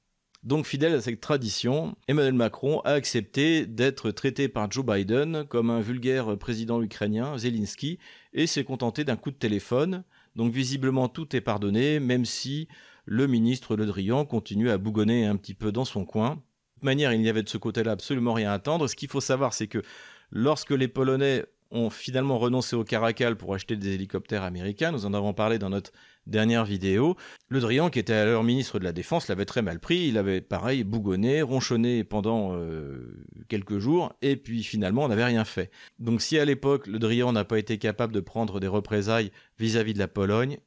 Donc 0.45 0.67
fidèle 0.67 0.95
à 0.95 1.01
cette 1.01 1.21
tradition, 1.21 1.97
Emmanuel 2.07 2.35
Macron 2.35 2.81
a 2.81 2.93
accepté 2.93 3.67
d'être 3.67 4.11
traité 4.13 4.49
par 4.49 4.71
Joe 4.71 4.87
Biden 4.87 5.45
comme 5.49 5.69
un 5.69 5.81
vulgaire 5.81 6.39
président 6.39 6.81
ukrainien, 6.81 7.37
Zelensky, 7.37 7.99
et 8.33 8.47
s'est 8.47 8.65
contenté 8.65 9.05
d'un 9.05 9.17
coup 9.17 9.31
de 9.31 9.37
téléphone. 9.37 10.05
Donc 10.37 10.53
visiblement 10.53 11.09
tout 11.09 11.35
est 11.35 11.41
pardonné, 11.41 11.99
même 11.99 12.25
si 12.25 12.69
le 13.05 13.27
ministre 13.27 13.75
Le 13.75 13.87
Drian 13.87 14.25
continue 14.25 14.71
à 14.71 14.79
bougonner 14.79 15.27
un 15.27 15.37
petit 15.37 15.55
peu 15.55 15.73
dans 15.73 15.85
son 15.85 16.05
coin. 16.05 16.37
De 16.37 16.81
toute 16.81 16.85
manière, 16.85 17.13
il 17.13 17.21
n'y 17.21 17.29
avait 17.29 17.43
de 17.43 17.49
ce 17.49 17.59
côté-là 17.59 17.93
absolument 17.93 18.35
rien 18.35 18.51
à 18.51 18.55
attendre. 18.55 18.87
Ce 18.87 18.95
qu'il 18.95 19.09
faut 19.09 19.21
savoir, 19.21 19.53
c'est 19.55 19.67
que 19.67 19.83
lorsque 20.31 20.71
les 20.71 20.87
Polonais 20.87 21.45
ont 21.71 21.91
finalement 21.91 22.39
renoncé 22.39 22.77
au 22.77 22.85
Caracal 22.85 23.37
pour 23.37 23.55
acheter 23.55 23.77
des 23.77 23.95
hélicoptères 23.95 24.43
américains. 24.43 24.93
Nous 24.93 25.07
en 25.07 25.15
avons 25.15 25.35
parlé 25.35 25.59
dans 25.59 25.71
notre 25.71 25.93
dernière 26.27 26.65
vidéo. 26.65 27.17
Le 27.49 27.61
Drian, 27.61 27.91
qui 27.91 27.99
était 27.99 28.13
alors 28.13 28.45
ministre 28.45 28.79
de 28.79 28.85
la 28.85 28.93
Défense, 28.93 29.29
l'avait 29.29 29.45
très 29.45 29.63
mal 29.63 29.81
pris. 29.81 30.09
Il 30.09 30.19
avait, 30.19 30.41
pareil, 30.41 30.85
bougonné, 30.85 31.43
ronchonné 31.43 32.05
pendant 32.05 32.55
euh, 32.55 33.25
quelques 33.49 33.79
jours, 33.79 34.13
et 34.23 34.37
puis 34.37 34.63
finalement, 34.63 35.05
on 35.05 35.09
n'avait 35.09 35.25
rien 35.25 35.45
fait. 35.45 35.71
Donc 35.99 36.23
si 36.23 36.39
à 36.39 36.45
l'époque, 36.45 36.87
le 36.87 36.99
Drian 36.99 37.33
n'a 37.33 37.45
pas 37.45 37.59
été 37.59 37.79
capable 37.79 38.13
de 38.13 38.21
prendre 38.21 38.61
des 38.61 38.69
représailles 38.69 39.31
vis-à-vis 39.59 39.95
de 39.95 39.99
la 39.99 40.09
Pologne, 40.09 40.59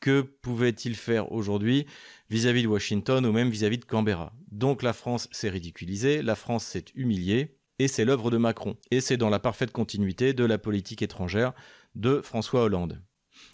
que 0.00 0.20
pouvait-il 0.20 0.94
faire 0.94 1.32
aujourd'hui 1.32 1.86
vis-à-vis 2.30 2.62
de 2.62 2.68
Washington 2.68 3.26
ou 3.26 3.32
même 3.32 3.50
vis 3.50 3.64
à 3.64 3.68
-vis 3.68 3.80
de 3.80 3.84
Canberra? 3.84 4.32
Donc 4.52 4.82
la 4.82 4.92
France 4.92 5.28
s'est 5.32 5.48
ridiculisée, 5.48 6.22
la 6.22 6.36
France 6.36 6.64
s'est 6.64 6.84
humiliée, 6.94 7.57
et 7.78 7.88
c'est 7.88 8.04
l'œuvre 8.04 8.30
de 8.30 8.36
Macron, 8.36 8.76
et 8.90 9.00
c'est 9.00 9.16
dans 9.16 9.30
la 9.30 9.38
parfaite 9.38 9.72
continuité 9.72 10.32
de 10.32 10.44
la 10.44 10.58
politique 10.58 11.02
étrangère 11.02 11.52
de 11.94 12.20
François 12.20 12.62
Hollande. 12.62 13.02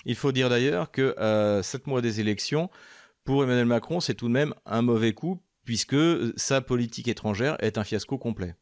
Il 0.04 0.14
faut 0.14 0.32
dire 0.32 0.48
d'ailleurs 0.48 0.90
que 0.90 1.18
à 1.18 1.62
sept 1.62 1.86
mois 1.86 2.00
des 2.00 2.20
élections, 2.20 2.70
pour 3.24 3.42
Emmanuel 3.42 3.66
Macron, 3.66 4.00
c'est 4.00 4.14
tout 4.14 4.28
de 4.28 4.32
même 4.32 4.54
un 4.66 4.82
mauvais 4.82 5.12
coup, 5.12 5.42
puisque 5.64 5.96
sa 6.36 6.60
politique 6.60 7.08
étrangère 7.08 7.56
est 7.60 7.78
un 7.78 7.84
fiasco 7.84 8.18
complet. 8.18 8.54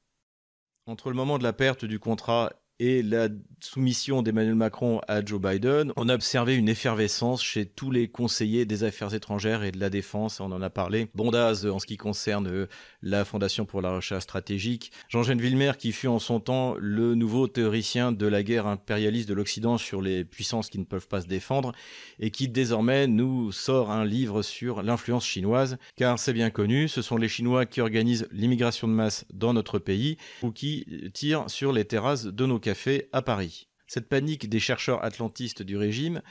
Entre 0.87 1.11
le 1.11 1.17
moment 1.17 1.39
de 1.39 1.43
la 1.43 1.53
perte 1.53 1.85
du 1.85 1.99
contrat 1.99 2.53
et 2.83 3.05
la 3.05 3.29
soumission 3.61 4.23
d'Emmanuel 4.23 4.57
Macron 4.57 5.01
à 5.07 5.25
Joe 5.25 5.41
Biden, 5.41 5.93
on 5.95 6.09
a 6.09 6.17
observé 6.17 6.57
une 6.57 6.69
effervescence 6.69 7.41
chez 7.41 7.65
tous 7.65 7.93
les 7.93 8.09
conseillers 8.09 8.65
des 8.65 8.83
affaires 8.83 9.15
étrangères 9.15 9.63
et 9.63 9.71
de 9.71 9.79
la 9.79 9.89
défense, 9.89 10.41
on 10.41 10.51
en 10.51 10.61
a 10.63 10.69
parlé. 10.69 11.07
Bondaz 11.15 11.65
en 11.67 11.79
ce 11.79 11.87
qui 11.87 11.97
concerne 11.97 12.49
euh, 12.49 12.67
la 13.01 13.25
Fondation 13.25 13.67
pour 13.67 13.83
la 13.83 13.95
recherche 13.95 14.25
stratégique, 14.25 14.91
Jean-Jean 15.09 15.37
Villemer 15.37 15.75
qui 15.79 15.93
fut 15.93 16.09
en 16.09 16.19
son 16.19 16.41
temps 16.41 16.75
le 16.77 17.15
nouveau 17.15 17.47
théoricien 17.47 18.11
de 18.11 18.27
la 18.27 18.43
guerre 18.43 18.67
impérialiste 18.67 19.29
de 19.29 19.35
l'Occident 19.35 19.79
sur 19.79 20.03
les 20.03 20.25
puissances 20.25 20.69
qui 20.69 20.81
ne 20.81 20.85
peuvent 20.85 21.07
pas 21.07 21.21
se 21.21 21.29
défendre 21.29 21.71
et 22.19 22.33
qui 22.33 22.49
désormais 22.49 23.07
nous 23.07 23.53
sort 23.53 23.93
un 23.93 24.05
livre 24.05 24.43
sur 24.43 24.83
l'influence 24.83 25.25
chinoise, 25.25 25.79
car 25.95 26.19
c'est 26.19 26.33
bien 26.33 26.51
connu, 26.51 26.89
ce 26.89 27.01
sont 27.01 27.17
les 27.17 27.29
Chinois 27.29 27.65
qui 27.65 27.81
organisent 27.81 28.27
l'immigration 28.33 28.89
de 28.89 28.93
masse 28.93 29.25
dans 29.33 29.53
notre 29.53 29.79
pays 29.79 30.17
ou 30.43 30.51
qui 30.51 30.85
tirent 31.15 31.49
sur 31.49 31.73
les 31.73 31.85
terrasses 31.85 32.25
de 32.25 32.45
nos 32.45 32.59
cafés 32.59 32.72
à 33.13 33.23
Paris. 33.23 33.69
Cette 33.87 34.09
panique 34.09 34.49
des 34.49 34.61
chercheurs 34.61 35.05
atlantistes 35.05 35.63
du 35.63 35.77
régime 35.77 36.23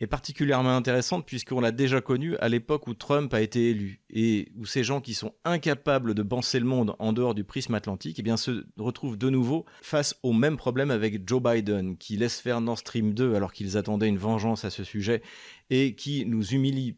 est 0.00 0.06
particulièrement 0.06 0.76
intéressante 0.76 1.26
puisqu'on 1.26 1.60
l'a 1.60 1.72
déjà 1.72 2.00
connue 2.00 2.36
à 2.38 2.48
l'époque 2.48 2.86
où 2.86 2.94
Trump 2.94 3.32
a 3.34 3.40
été 3.40 3.70
élu 3.70 4.00
et 4.08 4.50
où 4.56 4.64
ces 4.64 4.82
gens 4.82 5.00
qui 5.00 5.14
sont 5.14 5.34
incapables 5.44 6.14
de 6.14 6.22
penser 6.22 6.58
le 6.58 6.64
monde 6.64 6.94
en 6.98 7.12
dehors 7.12 7.34
du 7.34 7.44
prisme 7.44 7.74
atlantique 7.74 8.22
eh 8.24 8.36
se 8.36 8.64
retrouvent 8.78 9.18
de 9.18 9.28
nouveau 9.28 9.66
face 9.82 10.18
au 10.22 10.32
même 10.32 10.56
problème 10.56 10.90
avec 10.90 11.28
Joe 11.28 11.42
Biden 11.42 11.96
qui 11.98 12.16
laisse 12.16 12.40
faire 12.40 12.60
Nord 12.60 12.78
Stream 12.78 13.12
2 13.12 13.34
alors 13.34 13.52
qu'ils 13.52 13.76
attendaient 13.76 14.08
une 14.08 14.16
vengeance 14.16 14.64
à 14.64 14.70
ce 14.70 14.84
sujet 14.84 15.22
et 15.68 15.94
qui 15.94 16.24
nous 16.24 16.54
humilie 16.54 16.96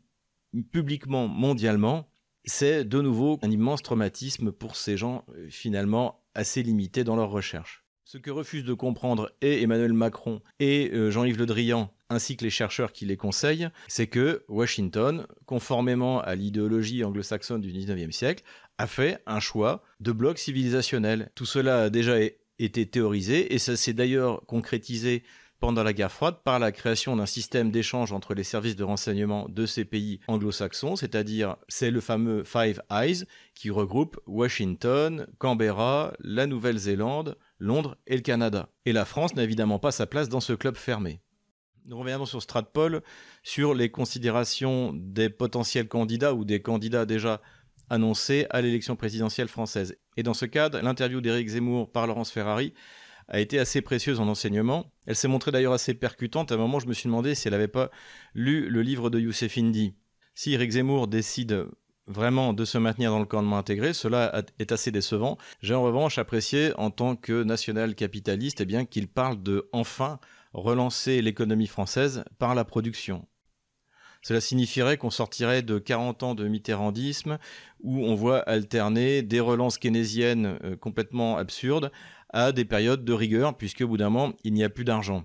publiquement 0.70 1.26
mondialement. 1.26 2.08
C'est 2.44 2.84
de 2.84 3.00
nouveau 3.00 3.38
un 3.42 3.50
immense 3.50 3.82
traumatisme 3.82 4.52
pour 4.52 4.76
ces 4.76 4.96
gens 4.96 5.24
euh, 5.30 5.48
finalement 5.48 6.24
assez 6.34 6.62
limités 6.62 7.04
dans 7.04 7.16
leurs 7.16 7.30
recherches. 7.30 7.81
Ce 8.12 8.18
que 8.18 8.30
refusent 8.30 8.66
de 8.66 8.74
comprendre 8.74 9.32
et 9.40 9.62
Emmanuel 9.62 9.94
Macron 9.94 10.42
et 10.60 10.90
euh, 10.92 11.10
Jean-Yves 11.10 11.38
Le 11.38 11.46
Drian, 11.46 11.90
ainsi 12.10 12.36
que 12.36 12.44
les 12.44 12.50
chercheurs 12.50 12.92
qui 12.92 13.06
les 13.06 13.16
conseillent, 13.16 13.70
c'est 13.88 14.06
que 14.06 14.44
Washington, 14.48 15.26
conformément 15.46 16.20
à 16.20 16.34
l'idéologie 16.34 17.04
anglo-saxonne 17.04 17.62
du 17.62 17.72
19e 17.72 18.12
siècle, 18.12 18.44
a 18.76 18.86
fait 18.86 19.22
un 19.24 19.40
choix 19.40 19.82
de 20.00 20.12
bloc 20.12 20.36
civilisationnel. 20.36 21.30
Tout 21.34 21.46
cela 21.46 21.84
a 21.84 21.88
déjà 21.88 22.16
été 22.58 22.84
théorisé 22.84 23.54
et 23.54 23.58
ça 23.58 23.76
s'est 23.76 23.94
d'ailleurs 23.94 24.44
concrétisé 24.44 25.22
pendant 25.62 25.84
la 25.84 25.92
guerre 25.92 26.10
froide 26.10 26.38
par 26.42 26.58
la 26.58 26.72
création 26.72 27.14
d'un 27.14 27.24
système 27.24 27.70
d'échange 27.70 28.12
entre 28.12 28.34
les 28.34 28.42
services 28.42 28.74
de 28.74 28.82
renseignement 28.82 29.46
de 29.48 29.64
ces 29.64 29.84
pays 29.84 30.18
anglo-saxons, 30.26 30.96
c'est-à-dire 30.96 31.54
c'est 31.68 31.92
le 31.92 32.00
fameux 32.00 32.42
Five 32.42 32.82
Eyes 32.90 33.24
qui 33.54 33.70
regroupe 33.70 34.18
Washington, 34.26 35.28
Canberra, 35.38 36.14
la 36.18 36.48
Nouvelle-Zélande, 36.48 37.36
Londres 37.62 37.96
et 38.08 38.16
le 38.16 38.22
Canada. 38.22 38.68
Et 38.86 38.92
la 38.92 39.04
France 39.04 39.36
n'a 39.36 39.44
évidemment 39.44 39.78
pas 39.78 39.92
sa 39.92 40.06
place 40.06 40.28
dans 40.28 40.40
ce 40.40 40.52
club 40.52 40.76
fermé. 40.76 41.20
Nous 41.86 41.96
reviendrons 41.96 42.26
sur 42.26 42.42
Stratpol, 42.42 43.02
sur 43.44 43.72
les 43.72 43.88
considérations 43.88 44.92
des 44.92 45.30
potentiels 45.30 45.88
candidats 45.88 46.34
ou 46.34 46.44
des 46.44 46.60
candidats 46.60 47.06
déjà 47.06 47.40
annoncés 47.88 48.46
à 48.50 48.60
l'élection 48.60 48.96
présidentielle 48.96 49.48
française. 49.48 49.96
Et 50.16 50.24
dans 50.24 50.34
ce 50.34 50.44
cadre, 50.44 50.80
l'interview 50.80 51.20
d'Éric 51.20 51.48
Zemmour 51.48 51.90
par 51.90 52.06
Laurence 52.06 52.32
Ferrari 52.32 52.74
a 53.28 53.38
été 53.38 53.60
assez 53.60 53.80
précieuse 53.80 54.18
en 54.18 54.28
enseignement. 54.28 54.92
Elle 55.06 55.16
s'est 55.16 55.28
montrée 55.28 55.52
d'ailleurs 55.52 55.72
assez 55.72 55.94
percutante. 55.94 56.50
À 56.50 56.56
un 56.56 56.58
moment, 56.58 56.80
je 56.80 56.86
me 56.86 56.92
suis 56.92 57.06
demandé 57.06 57.36
si 57.36 57.46
elle 57.46 57.52
n'avait 57.52 57.68
pas 57.68 57.90
lu 58.34 58.68
le 58.68 58.82
livre 58.82 59.08
de 59.08 59.20
Youssef 59.20 59.56
Indy. 59.56 59.94
Si 60.34 60.52
Éric 60.52 60.72
Zemmour 60.72 61.06
décide 61.06 61.66
vraiment 62.06 62.52
de 62.52 62.64
se 62.64 62.78
maintenir 62.78 63.10
dans 63.10 63.20
le 63.20 63.26
commandement 63.26 63.58
intégré, 63.58 63.92
cela 63.92 64.42
est 64.58 64.72
assez 64.72 64.90
décevant. 64.90 65.38
J'ai 65.60 65.74
en 65.74 65.82
revanche 65.82 66.18
apprécié 66.18 66.72
en 66.76 66.90
tant 66.90 67.16
que 67.16 67.42
national-capitaliste 67.42 68.60
eh 68.60 68.64
bien 68.64 68.84
qu'il 68.84 69.08
parle 69.08 69.42
de 69.42 69.68
enfin 69.72 70.18
relancer 70.52 71.22
l'économie 71.22 71.66
française 71.66 72.24
par 72.38 72.54
la 72.54 72.64
production. 72.64 73.26
Cela 74.22 74.40
signifierait 74.40 74.98
qu'on 74.98 75.10
sortirait 75.10 75.62
de 75.62 75.78
40 75.78 76.22
ans 76.22 76.34
de 76.34 76.46
mitterrandisme 76.46 77.38
où 77.80 77.98
on 78.04 78.14
voit 78.14 78.38
alterner 78.38 79.22
des 79.22 79.40
relances 79.40 79.78
keynésiennes 79.78 80.58
euh, 80.62 80.76
complètement 80.76 81.36
absurdes 81.38 81.90
à 82.30 82.52
des 82.52 82.64
périodes 82.64 83.04
de 83.04 83.12
rigueur 83.12 83.56
puisque 83.56 83.80
au 83.80 83.88
bout 83.88 83.96
d'un 83.96 84.10
moment 84.10 84.34
il 84.44 84.52
n'y 84.54 84.62
a 84.62 84.68
plus 84.68 84.84
d'argent. 84.84 85.24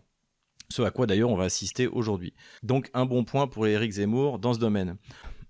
Ce 0.70 0.82
à 0.82 0.90
quoi 0.90 1.06
d'ailleurs 1.06 1.30
on 1.30 1.38
va 1.38 1.46
assister 1.46 1.88
aujourd'hui. 1.88 2.34
Donc 2.64 2.90
un 2.94 3.06
bon 3.06 3.24
point 3.24 3.48
pour 3.48 3.68
Éric 3.68 3.92
Zemmour 3.92 4.40
dans 4.40 4.54
ce 4.54 4.60
domaine. 4.60 4.98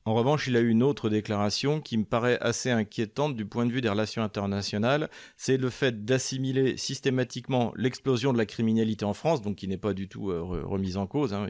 En 0.07 0.13
revanche, 0.13 0.47
il 0.47 0.55
a 0.55 0.61
eu 0.61 0.69
une 0.69 0.83
autre 0.83 1.09
déclaration 1.09 1.81
qui 1.81 1.97
me 1.97 2.05
paraît 2.05 2.39
assez 2.39 2.71
inquiétante 2.71 3.35
du 3.35 3.45
point 3.45 3.65
de 3.65 3.73
vue 3.73 3.81
des 3.81 3.89
relations 3.89 4.23
internationales, 4.23 5.09
c'est 5.35 5.57
le 5.57 5.69
fait 5.69 6.05
d'assimiler 6.05 6.77
systématiquement 6.77 7.73
l'explosion 7.75 8.31
de 8.31 8.37
la 8.37 8.45
criminalité 8.45 9.03
en 9.03 9.13
France, 9.13 9.41
donc 9.41 9.57
qui 9.57 9.67
n'est 9.67 9.75
pas 9.75 9.93
du 9.93 10.07
tout 10.07 10.29
euh, 10.31 10.63
remise 10.63 10.95
en 10.95 11.07
cause. 11.07 11.33
Hein. 11.33 11.47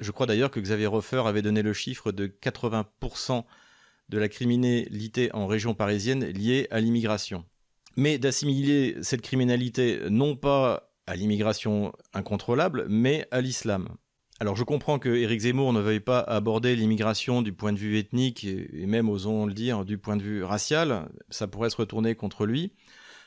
Je 0.00 0.10
crois 0.10 0.24
d'ailleurs 0.24 0.50
que 0.50 0.58
Xavier 0.58 0.86
Roffer 0.86 1.24
avait 1.26 1.42
donné 1.42 1.60
le 1.60 1.74
chiffre 1.74 2.10
de 2.10 2.28
80% 2.28 3.44
de 4.08 4.18
la 4.18 4.30
criminalité 4.30 5.28
en 5.34 5.46
région 5.46 5.74
parisienne 5.74 6.24
liée 6.24 6.66
à 6.70 6.80
l'immigration. 6.80 7.44
Mais 7.96 8.16
d'assimiler 8.16 8.96
cette 9.02 9.20
criminalité 9.20 10.00
non 10.08 10.34
pas 10.34 10.94
à 11.06 11.14
l'immigration 11.14 11.92
incontrôlable, 12.14 12.86
mais 12.88 13.28
à 13.30 13.42
l'islam. 13.42 13.98
Alors 14.40 14.54
je 14.54 14.62
comprends 14.62 15.00
que 15.00 15.08
Éric 15.08 15.40
Zemmour 15.40 15.72
ne 15.72 15.80
veuille 15.80 15.98
pas 15.98 16.20
aborder 16.20 16.76
l'immigration 16.76 17.42
du 17.42 17.52
point 17.52 17.72
de 17.72 17.78
vue 17.78 17.98
ethnique 17.98 18.44
et 18.44 18.86
même, 18.86 19.08
osons 19.08 19.46
le 19.46 19.52
dire, 19.52 19.84
du 19.84 19.98
point 19.98 20.16
de 20.16 20.22
vue 20.22 20.44
racial. 20.44 21.10
Ça 21.28 21.48
pourrait 21.48 21.70
se 21.70 21.76
retourner 21.76 22.14
contre 22.14 22.46
lui. 22.46 22.72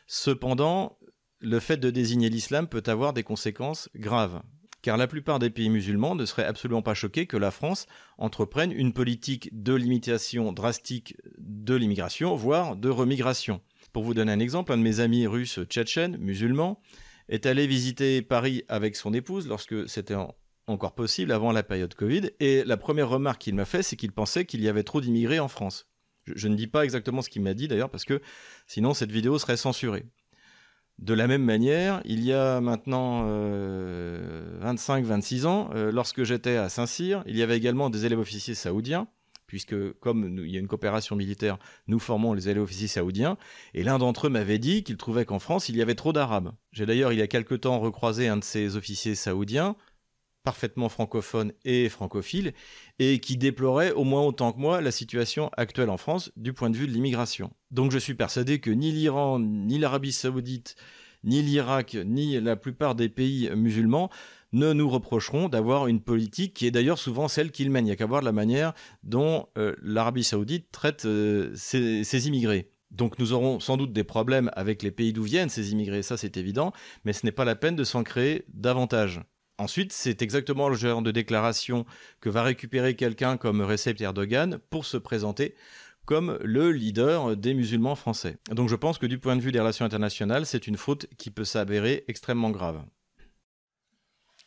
Cependant, 0.07 0.97
le 1.39 1.59
fait 1.59 1.77
de 1.77 1.89
désigner 1.89 2.29
l'islam 2.29 2.67
peut 2.67 2.83
avoir 2.85 3.11
des 3.11 3.23
conséquences 3.23 3.89
graves. 3.95 4.41
Car 4.81 4.95
la 4.95 5.07
plupart 5.07 5.37
des 5.37 5.49
pays 5.49 5.69
musulmans 5.69 6.15
ne 6.15 6.25
seraient 6.25 6.45
absolument 6.45 6.81
pas 6.81 6.93
choqués 6.93 7.27
que 7.27 7.37
la 7.37 7.51
France 7.51 7.87
entreprenne 8.17 8.71
une 8.71 8.93
politique 8.93 9.49
de 9.51 9.73
limitation 9.73 10.53
drastique 10.53 11.17
de 11.37 11.75
l'immigration, 11.75 12.35
voire 12.35 12.77
de 12.77 12.89
remigration. 12.89 13.61
Pour 13.91 14.03
vous 14.03 14.13
donner 14.13 14.31
un 14.31 14.39
exemple, 14.39 14.71
un 14.71 14.77
de 14.77 14.81
mes 14.81 15.01
amis 15.01 15.27
russes 15.27 15.59
tchétchènes, 15.67 16.17
musulmans, 16.17 16.81
est 17.27 17.45
allé 17.45 17.67
visiter 17.67 18.21
Paris 18.21 18.63
avec 18.69 18.95
son 18.95 19.13
épouse 19.13 19.47
lorsque 19.47 19.87
c'était 19.87 20.15
en 20.15 20.33
encore 20.67 20.93
possible 20.93 21.31
avant 21.31 21.51
la 21.51 21.63
période 21.63 21.93
Covid. 21.93 22.31
Et 22.39 22.63
la 22.63 22.77
première 22.77 23.09
remarque 23.09 23.41
qu'il 23.41 23.55
m'a 23.55 23.65
fait, 23.65 23.83
c'est 23.83 23.95
qu'il 23.95 24.11
pensait 24.11 24.45
qu'il 24.45 24.61
y 24.61 24.69
avait 24.69 24.83
trop 24.83 25.01
d'immigrés 25.01 25.39
en 25.39 25.47
France. 25.47 25.87
Je, 26.25 26.47
ne 26.47 26.55
dis 26.55 26.67
pas 26.67 26.83
exactement 26.83 27.21
ce 27.21 27.29
qu'il 27.29 27.41
m'a 27.41 27.53
dit 27.53 27.67
d'ailleurs, 27.67 27.89
parce 27.89 28.05
que 28.05 28.21
sinon 28.67 28.93
cette 28.93 29.11
vidéo 29.11 29.39
serait 29.39 29.57
censurée. 29.57 30.05
De 30.99 31.15
la 31.15 31.25
même 31.25 31.43
manière, 31.43 32.01
il 32.05 32.23
y 32.23 32.31
a 32.31 32.61
maintenant 32.61 33.25
25-26 33.25 35.41
euh, 35.41 35.45
ans, 35.47 35.69
euh, 35.73 35.91
lorsque 35.91 36.23
j'étais 36.23 36.57
à 36.57 36.69
Saint-Cyr, 36.69 37.23
il 37.25 37.35
y 37.35 37.41
avait 37.41 37.57
également 37.57 37.89
des 37.89 38.05
élèves 38.05 38.19
officiers 38.19 38.53
saoudiens, 38.53 39.07
puisque 39.47 39.93
comme 39.93 40.37
il 40.37 40.51
y 40.51 40.57
a 40.57 40.59
une 40.59 40.67
coopération 40.67 41.15
militaire, 41.15 41.57
nous 41.87 41.97
formons 41.97 42.33
les 42.33 42.49
élèves 42.49 42.61
officiers 42.61 42.87
saoudiens, 42.87 43.37
et 43.73 43.83
l'un 43.83 43.97
d'entre 43.97 44.27
eux 44.27 44.29
m'avait 44.29 44.59
dit 44.59 44.83
qu'il 44.83 44.97
trouvait 44.97 45.25
qu'en 45.25 45.39
France, 45.39 45.69
il 45.69 45.75
y 45.75 45.81
avait 45.81 45.95
trop 45.95 46.13
d'Arabes. 46.13 46.51
J'ai 46.71 46.85
d'ailleurs, 46.85 47.13
il 47.13 47.19
y 47.19 47.23
a 47.23 47.27
quelque 47.27 47.55
temps, 47.55 47.79
recroisé 47.79 48.27
un 48.27 48.37
de 48.37 48.43
ces 48.43 48.75
officiers 48.75 49.15
saoudiens, 49.15 49.75
parfaitement 50.43 50.89
francophone 50.89 51.53
et 51.65 51.89
francophile, 51.89 52.53
et 52.99 53.19
qui 53.19 53.37
déplorait 53.37 53.91
au 53.91 54.03
moins 54.03 54.23
autant 54.23 54.51
que 54.51 54.59
moi 54.59 54.81
la 54.81 54.91
situation 54.91 55.49
actuelle 55.57 55.89
en 55.89 55.97
France 55.97 56.31
du 56.35 56.53
point 56.53 56.69
de 56.69 56.77
vue 56.77 56.87
de 56.87 56.91
l'immigration. 56.91 57.51
Donc 57.69 57.91
je 57.91 57.97
suis 57.97 58.15
persuadé 58.15 58.59
que 58.59 58.71
ni 58.71 58.91
l'Iran, 58.91 59.39
ni 59.39 59.77
l'Arabie 59.77 60.11
saoudite, 60.11 60.75
ni 61.23 61.41
l'Irak, 61.41 61.97
ni 62.05 62.39
la 62.39 62.55
plupart 62.55 62.95
des 62.95 63.09
pays 63.09 63.49
musulmans 63.55 64.09
ne 64.53 64.73
nous 64.73 64.89
reprocheront 64.89 65.49
d'avoir 65.49 65.87
une 65.87 66.01
politique 66.01 66.53
qui 66.53 66.67
est 66.67 66.71
d'ailleurs 66.71 66.97
souvent 66.97 67.27
celle 67.27 67.51
qu'ils 67.51 67.71
mènent. 67.71 67.85
Il 67.85 67.89
n'y 67.89 67.93
a 67.93 67.95
qu'à 67.95 68.05
voir 68.05 68.21
la 68.21 68.33
manière 68.33 68.73
dont 69.03 69.47
euh, 69.57 69.75
l'Arabie 69.81 70.23
saoudite 70.23 70.71
traite 70.71 71.05
euh, 71.05 71.51
ses 71.55 72.27
immigrés. 72.27 72.71
Donc 72.91 73.19
nous 73.19 73.31
aurons 73.31 73.59
sans 73.59 73.77
doute 73.77 73.93
des 73.93 74.03
problèmes 74.03 74.51
avec 74.53 74.83
les 74.83 74.91
pays 74.91 75.13
d'où 75.13 75.23
viennent 75.23 75.49
ces 75.49 75.71
immigrés, 75.71 76.03
ça 76.03 76.17
c'est 76.17 76.35
évident, 76.35 76.73
mais 77.05 77.13
ce 77.13 77.25
n'est 77.25 77.31
pas 77.31 77.45
la 77.45 77.55
peine 77.55 77.75
de 77.75 77.85
s'en 77.85 78.03
créer 78.03 78.43
davantage. 78.49 79.21
Ensuite, 79.61 79.93
c'est 79.93 80.23
exactement 80.23 80.69
le 80.69 80.75
genre 80.75 81.03
de 81.03 81.11
déclaration 81.11 81.85
que 82.19 82.31
va 82.31 82.41
récupérer 82.41 82.95
quelqu'un 82.95 83.37
comme 83.37 83.61
Recep 83.61 84.01
Erdogan 84.01 84.57
pour 84.71 84.85
se 84.85 84.97
présenter 84.97 85.53
comme 86.05 86.39
le 86.41 86.71
leader 86.71 87.37
des 87.37 87.53
musulmans 87.53 87.93
français. 87.93 88.37
Donc 88.49 88.69
je 88.69 88.75
pense 88.75 88.97
que 88.97 89.05
du 89.05 89.19
point 89.19 89.35
de 89.35 89.41
vue 89.41 89.51
des 89.51 89.59
relations 89.59 89.85
internationales, 89.85 90.47
c'est 90.47 90.65
une 90.65 90.77
faute 90.77 91.05
qui 91.19 91.29
peut 91.29 91.45
s'avérer 91.45 92.05
extrêmement 92.07 92.49
grave. 92.49 92.81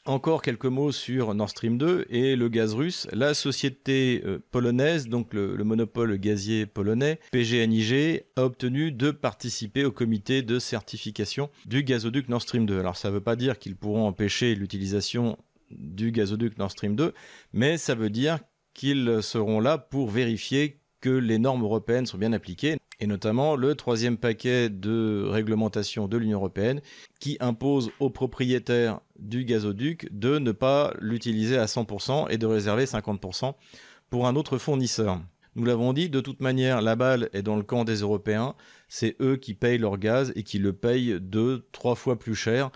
Encore 0.06 0.42
quelques 0.42 0.66
mots 0.66 0.92
sur 0.92 1.32
Nord 1.32 1.49
Stream 1.49 1.78
2 1.78 2.04
et 2.11 2.37
le 2.37 2.50
gaz 2.50 2.75
russe. 2.75 3.08
La 3.11 3.32
société 3.32 4.23
euh, 4.26 4.38
polonaise, 4.50 5.08
donc 5.08 5.32
le, 5.32 5.56
monopole 5.64 6.18
gazier 6.18 6.66
polonais, 6.66 7.18
PGNIG, 7.32 8.25
a 8.37 8.42
obtenu 8.44 8.92
de 8.92 9.11
participer 9.11 9.82
au 9.87 9.90
comité 9.90 10.42
de 10.42 10.58
certification 10.58 11.49
du 11.64 11.84
gazoduc 11.84 12.28
Nord 12.28 12.42
Stream 12.42 12.66
2. 12.66 12.78
Alors 12.78 12.99
ça 12.99 13.08
ne 13.08 13.14
veut 13.14 13.23
pas 13.23 13.34
dire 13.34 13.58
qu'ils 13.58 13.76
pourront 13.76 14.06
empêcher 14.06 14.54
l'utilisation 14.54 15.38
du 15.70 16.12
gazoduc 16.12 16.58
Nord 16.58 16.73
Stream 16.73 16.96
2, 16.96 17.14
mais 17.54 17.78
ça 17.78 17.94
veut 17.94 18.11
dire 18.11 18.40
qu'ils 18.75 19.23
seront 19.23 19.58
là 19.58 19.78
pour 19.78 20.11
vérifier 20.11 20.80
que 21.00 21.08
les 21.08 21.38
normes 21.38 21.62
européennes 21.62 22.06
sont 22.06 22.18
bien 22.18 22.34
appliquées, 22.34 22.76
et 23.00 23.06
notamment 23.06 23.56
le 23.56 23.74
troisième 23.74 24.16
paquet 24.16 24.68
de 24.68 25.24
réglementation 25.26 26.08
de 26.08 26.16
l'Union 26.16 26.38
européenne 26.38 26.80
qui 27.20 27.36
impose 27.40 27.90
aux 28.00 28.10
propriétaires 28.10 29.00
du 29.18 29.44
gazoduc 29.44 30.08
de 30.12 30.38
ne 30.38 30.52
pas 30.52 30.92
l'utiliser 31.00 31.58
à 31.58 31.66
100% 31.66 32.30
et 32.30 32.38
de 32.38 32.46
réserver 32.46 32.84
50% 32.84 33.54
pour 34.10 34.26
un 34.26 34.36
autre 34.36 34.58
fournisseur. 34.58 35.20
Nous 35.56 35.64
l'avons 35.64 35.92
dit, 35.92 36.10
de 36.10 36.20
toute 36.20 36.40
manière, 36.40 36.82
la 36.82 36.96
balle 36.96 37.28
est 37.32 37.42
dans 37.42 37.56
le 37.56 37.62
camp 37.62 37.84
des 37.84 38.00
Européens. 38.00 38.56
C'est 38.88 39.16
eux 39.20 39.36
qui 39.36 39.54
payent 39.54 39.78
leur 39.78 39.98
gaz 39.98 40.32
et 40.34 40.42
qui 40.42 40.58
le 40.58 40.72
payent 40.72 41.18
deux, 41.20 41.66
trois 41.70 41.94
fois 41.94 42.18
plus 42.18 42.34
cher 42.34 42.70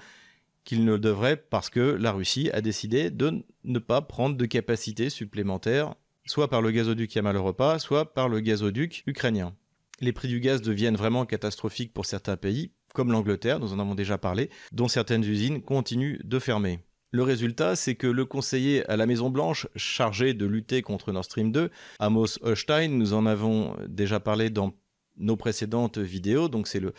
qu'ils 0.64 0.84
ne 0.84 0.96
devraient 0.96 1.36
parce 1.36 1.70
que 1.70 1.80
la 1.80 2.12
Russie 2.12 2.50
a 2.52 2.60
décidé 2.60 3.10
de 3.10 3.44
ne 3.64 3.78
pas 3.78 4.00
prendre 4.02 4.36
de 4.36 4.46
capacité 4.46 5.10
supplémentaire 5.10 5.94
soit 6.28 6.48
par 6.48 6.62
le 6.62 6.70
gazoduc 6.70 7.14
Yamal 7.14 7.36
Europa, 7.36 7.78
soit 7.78 8.12
par 8.12 8.28
le 8.28 8.40
gazoduc 8.40 9.02
ukrainien. 9.06 9.54
Les 10.00 10.12
prix 10.12 10.28
du 10.28 10.40
gaz 10.40 10.62
deviennent 10.62 10.96
vraiment 10.96 11.26
catastrophiques 11.26 11.92
pour 11.92 12.06
certains 12.06 12.36
pays, 12.36 12.72
comme 12.94 13.12
l'Angleterre, 13.12 13.58
nous 13.58 13.72
en 13.72 13.78
avons 13.78 13.94
déjà 13.94 14.18
parlé, 14.18 14.50
dont 14.72 14.88
certaines 14.88 15.24
usines 15.24 15.62
continuent 15.62 16.20
de 16.24 16.38
fermer. 16.38 16.80
Le 17.10 17.22
résultat, 17.22 17.74
c'est 17.74 17.94
que 17.94 18.06
le 18.06 18.24
conseiller 18.26 18.88
à 18.88 18.96
la 18.96 19.06
Maison-Blanche, 19.06 19.66
chargé 19.76 20.34
de 20.34 20.46
lutter 20.46 20.82
contre 20.82 21.10
Nord 21.10 21.24
Stream 21.24 21.52
2, 21.52 21.70
Amos 21.98 22.38
Hochstein, 22.42 22.88
nous 22.88 23.14
en 23.14 23.24
avons 23.26 23.74
déjà 23.88 24.20
parlé 24.20 24.50
dans 24.50 24.74
nos 25.16 25.36
précédentes 25.36 25.98
vidéos, 25.98 26.48
donc 26.48 26.68
c'est 26.68 26.80
le, 26.80 26.92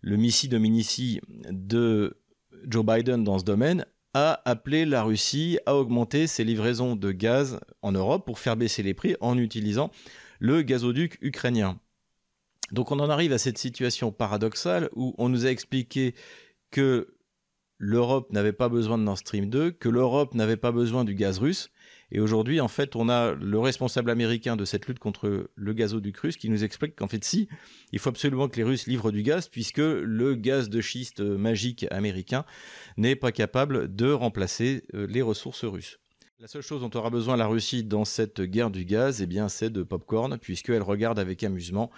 le 0.00 0.16
Missi 0.16 0.48
Dominici 0.48 1.20
de 1.50 2.18
Joe 2.66 2.84
Biden 2.84 3.22
dans 3.22 3.38
ce 3.38 3.44
domaine, 3.44 3.84
a 4.14 4.40
appelé 4.44 4.86
la 4.86 5.02
Russie 5.02 5.58
à 5.66 5.76
augmenter 5.76 6.26
ses 6.26 6.42
livraisons 6.42 6.96
de 6.96 7.12
gaz 7.12 7.60
en 7.82 7.92
Europe 7.92 8.26
pour 8.26 8.38
faire 8.38 8.56
baisser 8.56 8.82
les 8.82 8.94
prix 8.94 9.14
en 9.20 9.38
utilisant 9.38 9.90
le 10.40 10.62
gazoduc 10.62 11.18
ukrainien. 11.20 11.78
Donc 12.72 12.92
on 12.92 13.00
en 13.00 13.10
arrive 13.10 13.32
à 13.32 13.38
cette 13.38 13.58
situation 13.58 14.12
paradoxale 14.12 14.88
où 14.94 15.14
on 15.18 15.28
nous 15.28 15.46
a 15.46 15.50
expliqué 15.50 16.14
que 16.70 17.14
l'Europe 17.78 18.30
n'avait 18.32 18.52
pas 18.52 18.68
besoin 18.68 18.98
de 18.98 19.02
Nord 19.02 19.18
Stream 19.18 19.48
2, 19.48 19.72
que 19.72 19.88
l'Europe 19.88 20.34
n'avait 20.34 20.56
pas 20.56 20.70
besoin 20.70 21.04
du 21.04 21.14
gaz 21.14 21.38
russe, 21.38 21.70
et 22.12 22.20
aujourd'hui, 22.20 22.60
en 22.60 22.68
fait, 22.68 22.96
on 22.96 23.08
a 23.08 23.32
le 23.32 23.58
responsable 23.58 24.10
américain 24.10 24.56
de 24.56 24.64
cette 24.64 24.86
lutte 24.86 24.98
contre 24.98 25.50
le 25.54 25.72
gazoduc 25.72 26.16
russe 26.18 26.36
qui 26.36 26.50
nous 26.50 26.64
explique 26.64 26.96
qu'en 26.96 27.06
fait, 27.06 27.24
si, 27.24 27.48
il 27.92 27.98
faut 27.98 28.08
absolument 28.08 28.48
que 28.48 28.56
les 28.56 28.64
Russes 28.64 28.86
livrent 28.86 29.12
du 29.12 29.22
gaz 29.22 29.48
puisque 29.48 29.78
le 29.78 30.34
gaz 30.34 30.68
de 30.68 30.80
schiste 30.80 31.20
magique 31.20 31.86
américain 31.90 32.44
n'est 32.96 33.16
pas 33.16 33.32
capable 33.32 33.94
de 33.94 34.10
remplacer 34.10 34.84
euh, 34.94 35.06
les 35.06 35.22
ressources 35.22 35.64
russes. 35.64 36.00
La 36.40 36.48
seule 36.48 36.62
chose 36.62 36.80
dont 36.80 36.98
aura 36.98 37.10
besoin 37.10 37.36
la 37.36 37.46
Russie 37.46 37.84
dans 37.84 38.06
cette 38.06 38.40
guerre 38.40 38.70
du 38.70 38.86
gaz, 38.86 39.20
eh 39.20 39.26
bien, 39.26 39.50
c'est 39.50 39.68
de 39.68 39.82
popcorn, 39.82 40.38
puisqu'elle 40.38 40.80
regarde 40.80 41.18
avec 41.18 41.44
amusement 41.44 41.90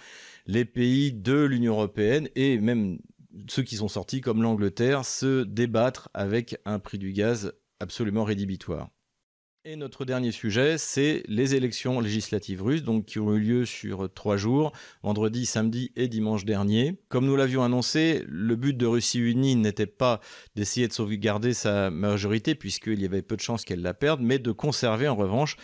les 0.47 0.65
pays 0.65 1.13
de 1.13 1.45
l'Union 1.45 1.75
européenne 1.75 2.27
et 2.35 2.59
même 2.59 2.99
ceux 3.47 3.63
qui 3.63 3.77
sont 3.77 3.87
sortis 3.87 4.19
comme 4.19 4.41
l'Angleterre 4.41 5.05
se 5.05 5.43
débattre 5.43 6.09
avec 6.13 6.57
un 6.65 6.79
prix 6.79 6.97
du 6.97 7.13
gaz 7.13 7.53
absolument 7.79 8.25
rédhibitoire. 8.25 8.89
Et 9.65 9.77
notre 9.77 10.03
dernier 10.03 10.33
sujet, 10.33 10.77
c'est 10.77 11.23
les 11.29 11.55
élections 11.55 12.01
législatives 12.01 12.61
russes, 12.61 12.83
donc 12.83 13.05
qui 13.05 13.19
ont 13.19 13.33
eu 13.33 13.39
lieu 13.39 13.65
sur 13.65 14.13
trois 14.13 14.35
jours, 14.35 14.73
vendredi, 15.03 15.45
samedi 15.45 15.93
et 15.95 16.09
dimanche 16.09 16.43
dernier. 16.43 16.99
Comme 17.07 17.25
nous 17.25 17.37
l'avions 17.37 17.63
annoncé, 17.63 18.25
le 18.27 18.57
but 18.57 18.75
de 18.75 18.85
Russie 18.85 19.19
unie 19.19 19.55
n'était 19.55 19.85
pas 19.85 20.19
d'essayer 20.57 20.89
de 20.89 20.91
sauvegarder 20.91 21.53
sa 21.53 21.89
majorité, 21.89 22.55
puisqu'il 22.55 23.01
y 23.01 23.05
avait 23.05 23.21
peu 23.21 23.37
de 23.37 23.41
chances 23.41 23.63
qu'elle 23.63 23.81
la 23.81 23.93
perde, 23.93 24.19
mais 24.21 24.37
de 24.37 24.51
conserver 24.51 25.07
en 25.07 25.15
revanche 25.15 25.55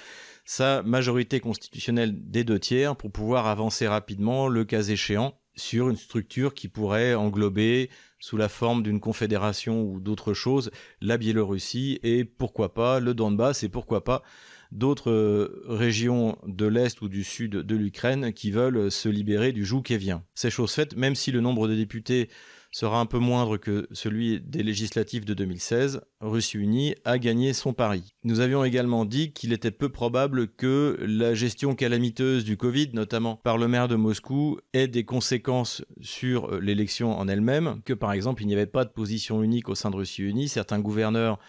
sa 0.46 0.82
majorité 0.82 1.42
constitutionnelle 1.42 2.14
des 2.16 2.46
deux 2.46 2.58
tiers 2.58 2.96
pour 2.96 3.12
pouvoir 3.12 3.48
avancer 3.48 3.86
rapidement, 3.86 4.48
le 4.48 4.64
cas 4.64 4.82
échéant, 4.82 5.38
sur 5.58 5.90
une 5.90 5.98
structure 5.98 6.54
qui 6.54 6.70
pourrait 6.70 7.16
englober, 7.16 7.90
sous 8.20 8.38
la 8.38 8.50
forme 8.50 8.84
d'une 8.84 9.00
confédération 9.00 9.82
ou 9.82 10.00
d'autre 10.00 10.34
chose, 10.34 10.72
la 11.02 11.18
Biélorussie 11.18 12.00
et 12.04 12.26
pourquoi 12.26 12.74
pas 12.74 13.00
le 13.00 13.14
Donbass 13.14 13.64
et 13.64 13.70
pourquoi 13.70 14.04
pas 14.04 14.24
d'autres 14.72 15.12
euh, 15.12 15.64
régions 15.68 16.38
de 16.46 16.68
l'Est 16.68 17.02
ou 17.02 17.10
du 17.10 17.24
Sud 17.24 17.52
de 17.52 17.76
l'Ukraine 17.76 18.34
qui 18.34 18.52
veulent 18.52 18.92
se 18.92 19.10
libérer 19.10 19.52
du 19.52 19.66
joug 19.66 19.84
vient. 19.90 20.24
C'est 20.36 20.52
chose 20.52 20.74
faite, 20.74 20.96
même 20.96 21.16
si 21.16 21.32
le 21.32 21.42
nombre 21.42 21.68
de 21.68 21.76
députés 21.76 22.30
sera 22.72 23.00
un 23.00 23.06
peu 23.06 23.20
moindre 23.20 23.58
que 23.58 23.88
celui 23.92 24.40
des 24.42 24.64
législatives 24.64 25.26
de 25.26 25.34
2016, 25.34 26.02
Russie 26.22 26.58
Unie 26.58 26.96
a 27.06 27.18
gagné 27.18 27.54
son 27.54 27.74
pari. 27.74 28.14
Nous 28.24 28.40
avions 28.40 28.64
également 28.64 29.06
dit 29.06 29.32
qu'il 29.34 29.54
était 29.54 29.72
peu 29.72 29.90
probable 29.90 30.48
que 30.48 30.98
la 31.02 31.34
gestion 31.34 31.76
calamiteuse 31.76 32.46
du 32.46 32.58
Covid, 32.58 32.92
notamment 32.94 33.36
par 33.36 33.58
le 33.58 33.68
maire 33.68 33.88
de 33.88 33.96
Moscou, 33.96 34.60
ait 34.74 34.88
des 34.88 35.06
conséquences 35.06 35.84
sur 36.02 36.54
euh, 36.54 36.60
l'élection 36.60 37.18
en 37.18 37.28
elle-même, 37.28 37.82
que 37.86 37.94
par 37.94 38.12
exemple 38.12 38.44
il 38.44 38.48
n'y 38.48 38.54
avait 38.54 38.66
pas 38.66 38.86
de 38.86 38.92
position 38.92 39.42
unique 39.42 39.70
au 39.70 39.76
sein 39.76 39.90
de 39.90 39.96
Russie 39.96 40.24
Unie, 40.24 40.48
certains 40.48 40.80
gouverneurs 40.80 41.40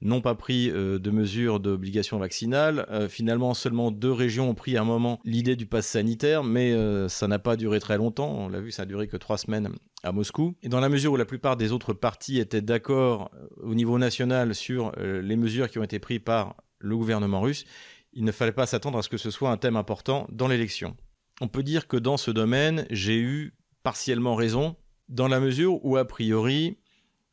n'ont 0.00 0.20
pas 0.20 0.34
pris 0.34 0.70
euh, 0.70 0.98
de 0.98 1.10
mesures 1.10 1.60
d'obligation 1.60 2.18
vaccinale. 2.18 2.86
Euh, 2.90 3.08
finalement, 3.08 3.54
seulement 3.54 3.90
deux 3.90 4.12
régions 4.12 4.50
ont 4.50 4.54
pris 4.54 4.76
à 4.76 4.82
un 4.82 4.84
moment 4.84 5.20
l'idée 5.24 5.56
du 5.56 5.66
pass 5.66 5.86
sanitaire, 5.86 6.44
mais 6.44 6.72
euh, 6.72 7.08
ça 7.08 7.28
n'a 7.28 7.38
pas 7.38 7.56
duré 7.56 7.80
très 7.80 7.96
longtemps. 7.96 8.30
On 8.30 8.48
l'a 8.48 8.60
vu, 8.60 8.70
ça 8.70 8.82
a 8.82 8.86
duré 8.86 9.08
que 9.08 9.16
trois 9.16 9.38
semaines 9.38 9.70
à 10.02 10.12
Moscou. 10.12 10.54
Et 10.62 10.68
dans 10.68 10.80
la 10.80 10.88
mesure 10.88 11.12
où 11.12 11.16
la 11.16 11.24
plupart 11.24 11.56
des 11.56 11.72
autres 11.72 11.92
partis 11.92 12.38
étaient 12.38 12.62
d'accord 12.62 13.30
au 13.56 13.74
niveau 13.74 13.98
national 13.98 14.54
sur 14.54 14.92
les 14.96 15.36
mesures 15.36 15.70
qui 15.70 15.78
ont 15.78 15.82
été 15.82 15.98
prises 15.98 16.20
par 16.22 16.56
le 16.78 16.96
gouvernement 16.96 17.40
russe, 17.40 17.64
il 18.12 18.24
ne 18.24 18.32
fallait 18.32 18.52
pas 18.52 18.66
s'attendre 18.66 18.98
à 18.98 19.02
ce 19.02 19.08
que 19.08 19.16
ce 19.16 19.30
soit 19.30 19.50
un 19.50 19.56
thème 19.56 19.76
important 19.76 20.26
dans 20.30 20.46
l'élection. 20.46 20.94
On 21.40 21.48
peut 21.48 21.62
dire 21.62 21.88
que 21.88 21.96
dans 21.96 22.18
ce 22.18 22.30
domaine, 22.30 22.86
j'ai 22.90 23.18
eu 23.18 23.54
partiellement 23.82 24.34
raison, 24.34 24.76
dans 25.08 25.28
la 25.28 25.40
mesure 25.40 25.84
où, 25.84 25.96
a 25.96 26.04
priori, 26.04 26.78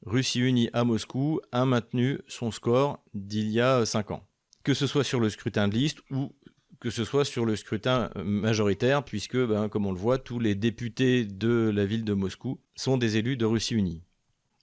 Russie 0.06 0.40
Unie 0.40 0.70
à 0.74 0.84
Moscou 0.84 1.40
a 1.52 1.66
maintenu 1.66 2.20
son 2.28 2.52
score 2.52 3.04
d'il 3.14 3.50
y 3.50 3.62
a 3.62 3.86
5 3.86 4.12
ans. 4.12 4.24
Que 4.64 4.74
ce 4.74 4.88
soit 4.88 5.04
sur 5.04 5.20
le 5.20 5.30
scrutin 5.30 5.68
de 5.68 5.76
liste 5.76 6.00
ou 6.10 6.32
que 6.80 6.90
ce 6.90 7.04
soit 7.04 7.26
sur 7.26 7.46
le 7.46 7.56
scrutin 7.56 8.10
majoritaire, 8.16 9.04
puisque, 9.04 9.38
ben, 9.38 9.70
comme 9.70 9.86
on 9.86 9.92
le 9.92 10.00
voit, 10.00 10.18
tous 10.18 10.40
les 10.40 10.56
députés 10.56 11.26
de 11.26 11.72
la 11.74 11.86
ville 11.86 12.04
de 12.04 12.14
Moscou 12.14 12.60
sont 12.76 12.98
des 12.98 13.18
élus 13.18 13.38
de 13.38 13.46
Russie 13.46 13.76
Unie. 13.76 14.02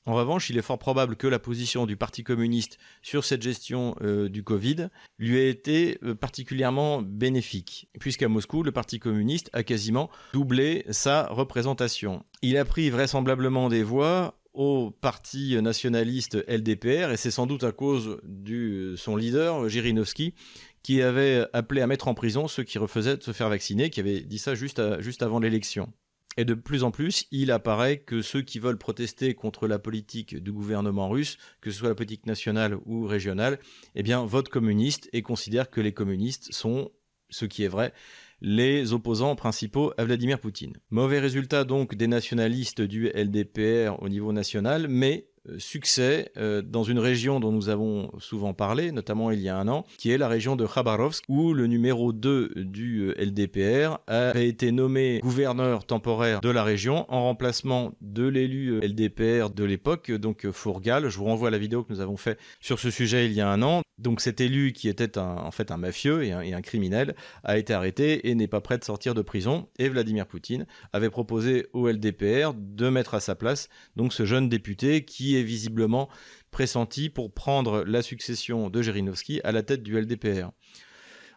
En 0.05 0.15
revanche, 0.15 0.49
il 0.49 0.57
est 0.57 0.63
fort 0.63 0.79
probable 0.79 1.17
que 1.17 1.27
la 1.27 1.39
position 1.39 1.85
du 1.85 1.99
Parti 1.99 2.25
communiste 2.25 2.79
sur 3.03 3.25
cette 3.25 3.43
gestion 3.43 3.95
euh, 4.01 4.31
du 4.31 4.43
Covid 4.43 4.89
lui 5.19 5.37
ait 5.37 5.51
été 5.51 5.99
euh, 6.03 6.15
particulièrement 6.15 7.03
bénéfique, 7.03 7.89
puisqu'à 8.01 8.27
Moscou, 8.29 8.63
le 8.63 8.73
Parti 8.73 8.99
communiste 8.99 9.51
a 9.53 9.63
quasiment 9.63 10.09
doublé 10.33 10.87
sa 10.89 11.27
représentation. 11.27 12.25
Il 12.41 12.57
a 12.57 12.65
pris 12.65 12.89
vraisemblablement 12.89 13.69
des 13.69 13.83
voix 13.83 14.41
au 14.59 14.91
parti 14.91 15.57
nationaliste 15.63 16.45
LDPR, 16.49 17.13
et 17.13 17.17
c'est 17.17 17.31
sans 17.31 17.47
doute 17.47 17.63
à 17.63 17.71
cause 17.71 18.19
de 18.25 18.97
son 18.97 19.15
leader, 19.15 19.69
Jirinovski, 19.69 20.35
qui 20.83 21.01
avait 21.01 21.47
appelé 21.53 21.81
à 21.81 21.87
mettre 21.87 22.09
en 22.09 22.15
prison 22.15 22.49
ceux 22.49 22.65
qui 22.65 22.79
refusaient 22.79 23.17
de 23.17 23.23
se 23.23 23.31
faire 23.31 23.49
vacciner, 23.49 23.89
qui 23.89 24.01
avait 24.01 24.21
dit 24.21 24.39
ça 24.39 24.57
juste, 24.57 24.81
avant 25.23 25.39
l'élection. 25.39 25.93
Et 26.37 26.45
de 26.45 26.55
plus 26.55 26.83
en 26.83 26.91
plus, 26.91 27.27
il 27.31 27.53
apparaît 27.53 27.99
que 27.99 28.21
ceux 28.21 28.43
qui 28.43 28.59
veulent 28.59 28.79
protester 28.79 29.35
contre 29.35 29.69
la 29.69 29.79
politique 29.79 30.37
du 30.37 30.51
gouvernement 30.51 31.09
russe, 31.09 31.39
que 31.61 31.71
ce 31.71 31.79
soit 31.79 31.89
la 31.91 31.95
politique 31.95 32.27
nationale 32.27 32.79
ou 32.85 33.07
régionale, 33.07 33.61
eh 33.95 34.03
bien, 34.03 34.25
votent 34.25 34.49
communistes 34.49 35.09
et 35.13 35.23
considèrent 35.23 35.71
que 35.71 35.81
les 35.81 35.93
communistes 35.93 36.53
sont, 36.53 36.91
ce 37.31 37.45
qui 37.45 37.63
est 37.63 37.69
vrai, 37.69 37.93
les 38.41 38.93
opposants 38.93 39.37
principaux 39.37 39.93
à 39.97 40.05
Vladimir 40.05 40.39
Poutine. 40.41 40.75
Mauvais 40.91 41.19
résultat 41.19 41.65
donc 41.65 41.95
des 41.95 42.07
nationalistes 42.07 42.81
du 42.81 43.09
LDPR 43.09 44.01
au 44.01 44.09
niveau 44.09 44.33
national, 44.33 44.87
mais 44.89 45.28
succès 45.59 46.31
euh, 46.37 46.63
dans 46.63 46.83
une 46.83 46.99
région 46.99 47.41
dont 47.41 47.53
nous 47.53 47.69
avons 47.69 48.11
souvent 48.19 48.55
parlé, 48.55 48.93
notamment 48.93 49.31
il 49.31 49.41
y 49.41 49.49
a 49.49 49.57
un 49.57 49.69
an, 49.69 49.85
qui 49.97 50.11
est 50.11 50.19
la 50.19 50.29
région 50.29 50.57
de 50.57 50.67
Khabarovsk, 50.67 51.25
où 51.29 51.55
le 51.55 51.67
numéro 51.67 52.13
2 52.13 52.53
du 52.57 53.09
euh, 53.09 53.15
LDPR 53.25 53.99
a 54.07 54.39
été 54.39 54.73
nommé 54.73 55.21
gouverneur 55.23 55.85
temporaire 55.85 56.41
de 56.41 56.51
la 56.51 56.65
région 56.65 57.07
en 57.09 57.23
remplacement 57.25 57.93
de 58.01 58.27
l'élu 58.27 58.81
LDPR 58.81 59.51
de 59.51 59.65
l'époque, 59.65 60.11
donc 60.11 60.51
Fourgal. 60.51 61.09
Je 61.09 61.19
vous 61.19 61.25
renvoie 61.25 61.49
à 61.49 61.51
la 61.51 61.59
vidéo 61.59 61.83
que 61.83 61.93
nous 61.93 62.01
avons 62.01 62.17
fait 62.17 62.39
sur 62.61 62.79
ce 62.79 62.91
sujet 62.91 63.27
il 63.27 63.33
y 63.33 63.41
a 63.41 63.49
un 63.49 63.63
an. 63.63 63.83
Donc 63.99 64.21
cet 64.21 64.41
élu 64.41 64.73
qui 64.73 64.89
était 64.89 65.19
en 65.19 65.51
fait 65.51 65.71
un 65.71 65.77
mafieux 65.77 66.23
et 66.23 66.33
un, 66.33 66.61
criminel 66.63 67.15
a 67.43 67.59
été 67.59 67.73
arrêté 67.73 68.29
et 68.29 68.35
n'est 68.35 68.47
pas 68.47 68.61
prêt 68.61 68.79
de 68.79 68.85
sortir 68.85 69.15
de 69.15 69.23
prison. 69.23 69.69
Et 69.79 69.89
Vladimir 69.89 70.27
Poutine 70.27 70.67
avait 70.93 71.11
proposé 71.11 71.67
au 71.73 71.89
LDPR 71.89 72.55
de 72.55 72.89
mettre 72.89 73.15
à 73.15 73.21
sa 73.21 73.35
place 73.35 73.69
donc 73.97 74.13
ce 74.13 74.25
jeune 74.25 74.49
député 74.49 75.05
qui 75.05 75.37
est 75.37 75.38
visiblement 75.43 76.09
pressenti 76.51 77.11
pour 77.11 77.33
prendre 77.33 77.85
la 77.85 78.03
succession 78.03 78.71
de 78.71 78.83
Jirinovski 78.83 79.41
à 79.45 79.53
la 79.53 79.63
tête 79.63 79.83
du 79.83 79.99
LDPR. 80.01 80.51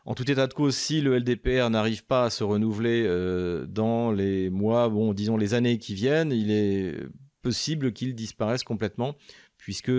En 0.05 0.15
tout 0.15 0.29
état 0.31 0.47
de 0.47 0.53
cause, 0.53 0.75
si 0.75 1.01
le 1.01 1.17
LDPR 1.17 1.69
n'arrive 1.69 2.05
pas 2.05 2.25
à 2.25 2.29
se 2.29 2.43
renouveler 2.43 3.03
euh, 3.05 3.65
dans 3.67 4.11
les 4.11 4.49
mois, 4.49 4.89
bon, 4.89 5.13
disons 5.13 5.37
les 5.37 5.53
années 5.53 5.77
qui 5.77 5.93
viennent, 5.93 6.31
il 6.31 6.51
est 6.51 6.95
possible 7.43 7.93
qu'il 7.93 8.15
disparaisse 8.15 8.63
complètement 8.63 9.15
puisque 9.57 9.91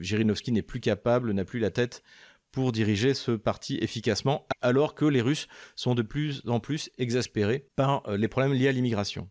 Jirinovski 0.00 0.50
n'est 0.50 0.62
plus 0.62 0.80
capable, 0.80 1.32
n'a 1.32 1.44
plus 1.44 1.58
la 1.60 1.70
tête 1.70 2.02
pour 2.52 2.72
diriger 2.72 3.14
ce 3.14 3.32
parti 3.32 3.78
efficacement, 3.80 4.46
alors 4.60 4.94
que 4.94 5.04
les 5.04 5.20
Russes 5.20 5.46
sont 5.76 5.94
de 5.94 6.02
plus 6.02 6.42
en 6.46 6.58
plus 6.58 6.90
exaspérés 6.98 7.66
par 7.76 8.08
euh, 8.08 8.16
les 8.16 8.28
problèmes 8.28 8.54
liés 8.54 8.68
à 8.68 8.72
l'immigration. 8.72 9.28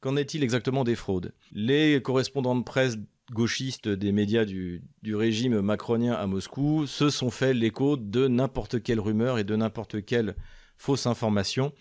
Qu'en 0.00 0.16
est-il 0.16 0.44
exactement 0.44 0.84
des 0.84 0.94
fraudes? 0.94 1.34
Les 1.52 2.00
correspondants 2.02 2.56
de 2.56 2.62
presse 2.62 2.96
gauchistes 3.32 3.88
des 3.88 4.12
médias 4.12 4.44
du, 4.44 4.82
régime 5.04 5.60
macronien 5.60 6.14
à 6.14 6.26
Moscou 6.26 6.86
se 6.86 7.10
sont 7.10 7.30
fait 7.30 7.52
l'écho 7.52 7.96
de 7.96 8.28
n'importe 8.28 8.82
quelle 8.82 9.00
rumeur 9.00 9.38
et 9.38 9.44
de 9.44 9.56
n'importe 9.56 10.04
quelle 10.04 10.36
fausse 10.76 11.06
information 11.06 11.72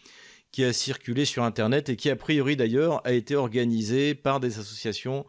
qui 0.51 0.63
a 0.63 0.73
circulé 0.73 1.25
sur 1.25 1.43
Internet 1.43 1.89
et 1.89 1.95
qui 1.95 2.09
a 2.09 2.15
priori 2.15 2.55
d'ailleurs 2.55 3.05
a 3.05 3.13
été 3.13 3.35
organisée 3.35 4.15
par 4.15 4.39
des 4.39 4.59
associations 4.59 5.25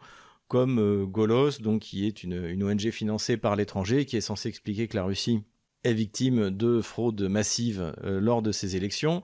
comme 0.47 0.79
euh, 0.79 1.05
Golos, 1.05 1.59
donc, 1.59 1.81
qui 1.81 2.07
est 2.07 2.23
une, 2.23 2.63
ONG 2.63 2.89
financée 2.89 3.37
par 3.37 3.55
l'étranger, 3.55 4.05
qui 4.05 4.17
est 4.17 4.21
censée 4.21 4.49
expliquer 4.49 4.87
que 4.87 4.97
la 4.97 5.03
Russie 5.03 5.43
est 5.83 5.93
victime 5.93 6.49
de 6.49 6.81
fraude 6.81 7.21
massive 7.21 7.93
euh, 8.03 8.19
lors 8.19 8.41
de 8.41 8.51
ces 8.51 8.75
élections. 8.75 9.21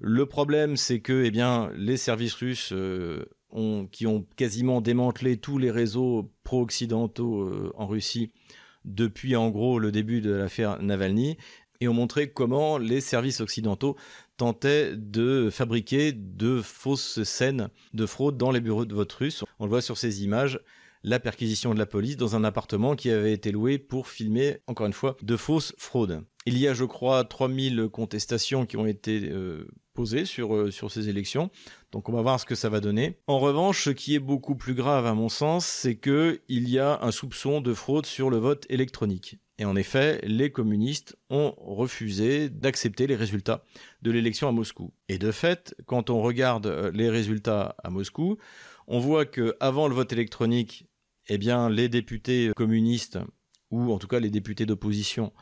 Le 0.00 0.26
problème, 0.26 0.76
c'est 0.76 1.00
que 1.00 1.24
eh 1.24 1.76
les 1.76 1.96
services 1.96 2.34
russes 2.34 2.72
euh, 2.72 3.24
qui 3.92 4.06
ont 4.06 4.26
quasiment 4.36 4.80
démantelé 4.80 5.36
tous 5.36 5.58
les 5.58 5.70
réseaux 5.70 6.32
pro-occidentaux 6.42 7.72
en 7.76 7.86
Russie 7.86 8.32
depuis 8.84 9.36
en 9.36 9.50
gros 9.50 9.78
le 9.78 9.92
début 9.92 10.20
de 10.20 10.30
l'affaire 10.30 10.80
Navalny 10.82 11.36
et 11.80 11.88
ont 11.88 11.94
montré 11.94 12.30
comment 12.30 12.78
les 12.78 13.00
services 13.00 13.40
occidentaux 13.40 13.96
tentaient 14.36 14.94
de 14.96 15.48
fabriquer 15.50 16.12
de 16.12 16.60
fausses 16.60 17.22
scènes 17.22 17.68
de 17.94 18.06
fraude 18.06 18.36
dans 18.36 18.50
les 18.50 18.60
bureaux 18.60 18.84
de 18.84 18.94
vote 18.94 19.12
russes. 19.12 19.44
On 19.58 19.64
le 19.64 19.70
voit 19.70 19.82
sur 19.82 19.96
ces 19.96 20.22
images, 20.22 20.60
la 21.02 21.20
perquisition 21.20 21.72
de 21.72 21.78
la 21.78 21.86
police 21.86 22.18
dans 22.18 22.36
un 22.36 22.44
appartement 22.44 22.96
qui 22.96 23.10
avait 23.10 23.32
été 23.32 23.50
loué 23.50 23.78
pour 23.78 24.08
filmer, 24.08 24.58
encore 24.66 24.86
une 24.86 24.92
fois, 24.92 25.16
de 25.22 25.36
fausses 25.36 25.74
fraudes. 25.78 26.22
Il 26.44 26.58
y 26.58 26.68
a, 26.68 26.74
je 26.74 26.84
crois, 26.84 27.24
3000 27.24 27.88
contestations 27.90 28.66
qui 28.66 28.76
ont 28.76 28.86
été 28.86 29.30
euh, 29.30 29.66
euh, 30.04 30.70
sur 30.70 30.90
ces 30.90 31.08
élections. 31.08 31.50
Donc 31.92 32.08
on 32.08 32.12
va 32.12 32.22
voir 32.22 32.40
ce 32.40 32.46
que 32.46 32.54
ça 32.54 32.68
va 32.68 32.80
donner. 32.80 33.18
En 33.26 33.38
revanche, 33.38 33.84
ce 33.84 33.90
qui 33.90 34.14
est 34.14 34.20
beaucoup 34.20 34.54
plus 34.54 34.74
grave 34.74 35.06
à 35.06 35.14
mon 35.14 35.28
sens, 35.28 35.66
c'est 35.66 35.96
qu'il 35.96 36.40
y 36.48 36.78
a 36.78 37.00
un 37.02 37.10
soupçon 37.10 37.60
de 37.60 37.74
fraude 37.74 38.06
sur 38.06 38.30
le 38.30 38.38
vote 38.38 38.66
électronique. 38.68 39.38
Et 39.58 39.64
en 39.64 39.76
effet, 39.76 40.20
les 40.24 40.50
communistes 40.50 41.16
ont 41.28 41.54
refusé 41.58 42.48
d'accepter 42.48 43.06
les 43.06 43.16
résultats 43.16 43.62
de 44.00 44.10
l'élection 44.10 44.48
à 44.48 44.52
Moscou. 44.52 44.94
Et 45.08 45.18
de 45.18 45.30
fait, 45.30 45.74
quand 45.86 46.08
on 46.08 46.20
regarde 46.22 46.66
euh, 46.66 46.90
les 46.94 47.10
résultats 47.10 47.76
à 47.84 47.90
Moscou, 47.90 48.38
on 48.86 48.98
voit 48.98 49.26
que 49.26 49.56
avant 49.60 49.86
le 49.86 49.94
vote 49.94 50.12
électronique, 50.12 50.86
eh 51.28 51.38
bien, 51.38 51.68
les 51.68 51.88
députés 51.88 52.52
communistes 52.56 53.18
ou 53.70 53.92
en 53.92 53.98
tout 53.98 54.08
cas 54.08 54.18
les 54.18 54.30
députés 54.30 54.66
d'opposition 54.66 55.32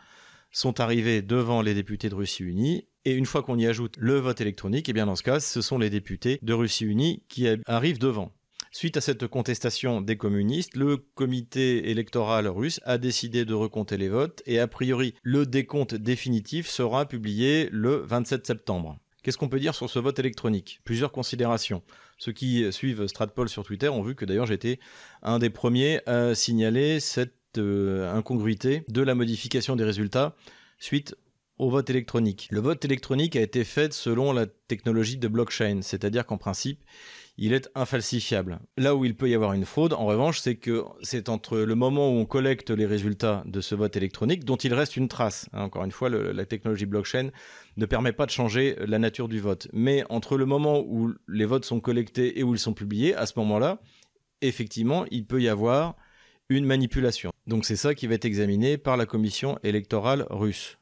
sont 0.53 0.81
arrivés 0.81 1.23
devant 1.23 1.63
les 1.63 1.75
députés 1.75 2.09
de 2.09 2.15
Russie 2.15 2.45
Unie. 2.45 2.89
Et 3.05 3.13
une 3.13 3.27
fois 3.27 3.43
qu'on 3.43 3.59
y 3.59 3.67
ajoute 3.67 3.95
le 3.99 4.19
vote 4.19 4.41
électronique, 4.41 4.89
eh 4.89 4.93
bien 4.93 5.07
dans 5.07 5.17
ce 5.17 5.23
cas, 5.23 5.41
ce 5.41 5.61
sont 5.61 5.79
les 5.79 5.91
députés 5.91 6.39
de 6.43 6.53
Russie 6.53 6.85
Unie 6.85 7.23
qui 7.29 7.49
arrivent 7.67 7.99
devant. 7.99 8.33
Suite 8.71 8.99
à 8.99 9.01
cette 9.01 9.27
contestation 9.27 10.03
des 10.03 10.19
communistes, 10.19 10.77
le 10.77 10.99
comité 10.99 11.91
électoral 11.91 12.47
russe 12.49 12.81
a 12.85 12.99
décidé 12.99 13.47
de 13.47 13.55
recompter 13.55 13.97
les 13.97 14.11
votes 14.11 14.43
et 14.45 14.59
a 14.59 14.69
priori 14.69 15.15
le 15.23 15.47
décompte 15.47 15.95
définitif 15.95 16.69
sera 16.69 17.09
publié 17.09 17.71
le 17.73 17.97
27 17.97 18.47
septembre. 18.47 18.99
Qu'est-ce 19.23 19.39
qu'on 19.39 19.49
peut 19.49 19.59
dire 19.59 19.75
sur 19.75 19.91
ce 19.91 19.99
vote 19.99 20.19
électronique? 20.19 20.81
Plusieurs 20.85 21.13
considérations. 21.13 21.83
Ceux 22.19 22.33
qui 22.33 22.71
suivent 22.73 23.07
Stratpol 23.07 23.49
sur 23.49 23.65
Twitter 23.65 23.89
ont 23.89 24.03
vu 24.03 24.15
que 24.15 24.25
d'ailleurs 24.25 24.47
j'étais 24.47 24.79
un 25.23 25.39
des 25.39 25.51
premiers 25.51 26.01
à 26.07 26.35
signaler 26.35 27.01
cette 27.01 27.38
euh, 27.59 28.12
incongruité 28.12 28.85
de 28.88 29.03
la 29.03 29.14
modification 29.14 29.77
des 29.77 29.85
résultats 29.85 30.35
suite 30.79 31.16
au 31.59 31.71
vote 31.71 31.90
électronique. 31.90 32.49
Le 32.51 32.61
vote 32.61 32.85
électronique 32.85 33.37
a 33.37 33.40
été 33.40 33.64
fait 33.64 33.92
selon 33.92 34.33
la 34.33 34.47
technologie 34.47 35.16
de 35.16 35.29
blockchain, 35.29 35.81
c'est-à-dire 35.83 36.25
qu'en 36.25 36.38
principe, 36.38 36.81
il 37.37 37.53
est 37.53 37.71
infalsifiable. 37.75 38.59
Là 38.77 38.97
où 38.97 39.05
il 39.05 39.16
peut 39.16 39.29
y 39.29 39.35
avoir 39.35 39.53
une 39.53 39.64
fraude, 39.64 39.92
en 39.92 40.07
revanche, 40.07 40.40
c'est 40.40 40.57
que 40.57 40.85
c'est 41.03 41.29
entre 41.29 41.59
le 41.59 41.75
moment 41.75 42.11
où 42.11 42.18
on 42.18 42.27
collecte 42.27 42.71
les 42.71 42.87
résultats 42.87 43.44
de 43.47 43.61
ce 43.61 43.75
vote 43.75 43.97
électronique 43.97 44.44
dont 44.44 44.57
il 44.57 44.75
reste 44.75 44.97
une 44.97 45.09
trace. 45.09 45.49
Hein, 45.53 45.62
encore 45.62 45.85
une 45.85 45.92
fois, 45.92 46.09
la 46.11 46.47
technologie 46.47 46.87
blockchain 46.87 47.31
ne 47.77 47.87
permet 47.87 48.12
pas 48.12 48.27
de 48.27 48.33
changer 48.33 48.77
la 48.81 48.99
nature 48.99 49.29
du 49.29 49.40
vote. 49.40 49.68
Mais 49.73 50.05
entre 50.11 50.37
le 50.37 50.47
moment 50.47 50.81
où 50.81 51.12
les 51.29 51.44
votes 51.44 51.64
sont 51.64 51.81
collectés 51.81 52.38
et 52.38 52.42
où 52.42 52.55
ils 52.55 52.61
sont 52.61 52.75
publiés, 52.75 53.14
à 53.14 53.27
ce 53.27 53.35
moment-là, 53.37 53.81
effectivement, 54.42 55.05
il 55.11 55.25
peut 55.25 55.40
y 55.40 55.49
avoir 55.49 55.97
une 56.49 56.65
manipulation. 56.65 57.33
Donc 57.47 57.65
c'est 57.65 57.77
ça 57.77 57.95
qui 57.95 58.07
va 58.07 58.15
être 58.15 58.25
examiné 58.25 58.79
par 58.79 58.97
la 58.97 59.07
commission 59.07 59.59
électorale 59.63 60.27
russe. 60.31 60.79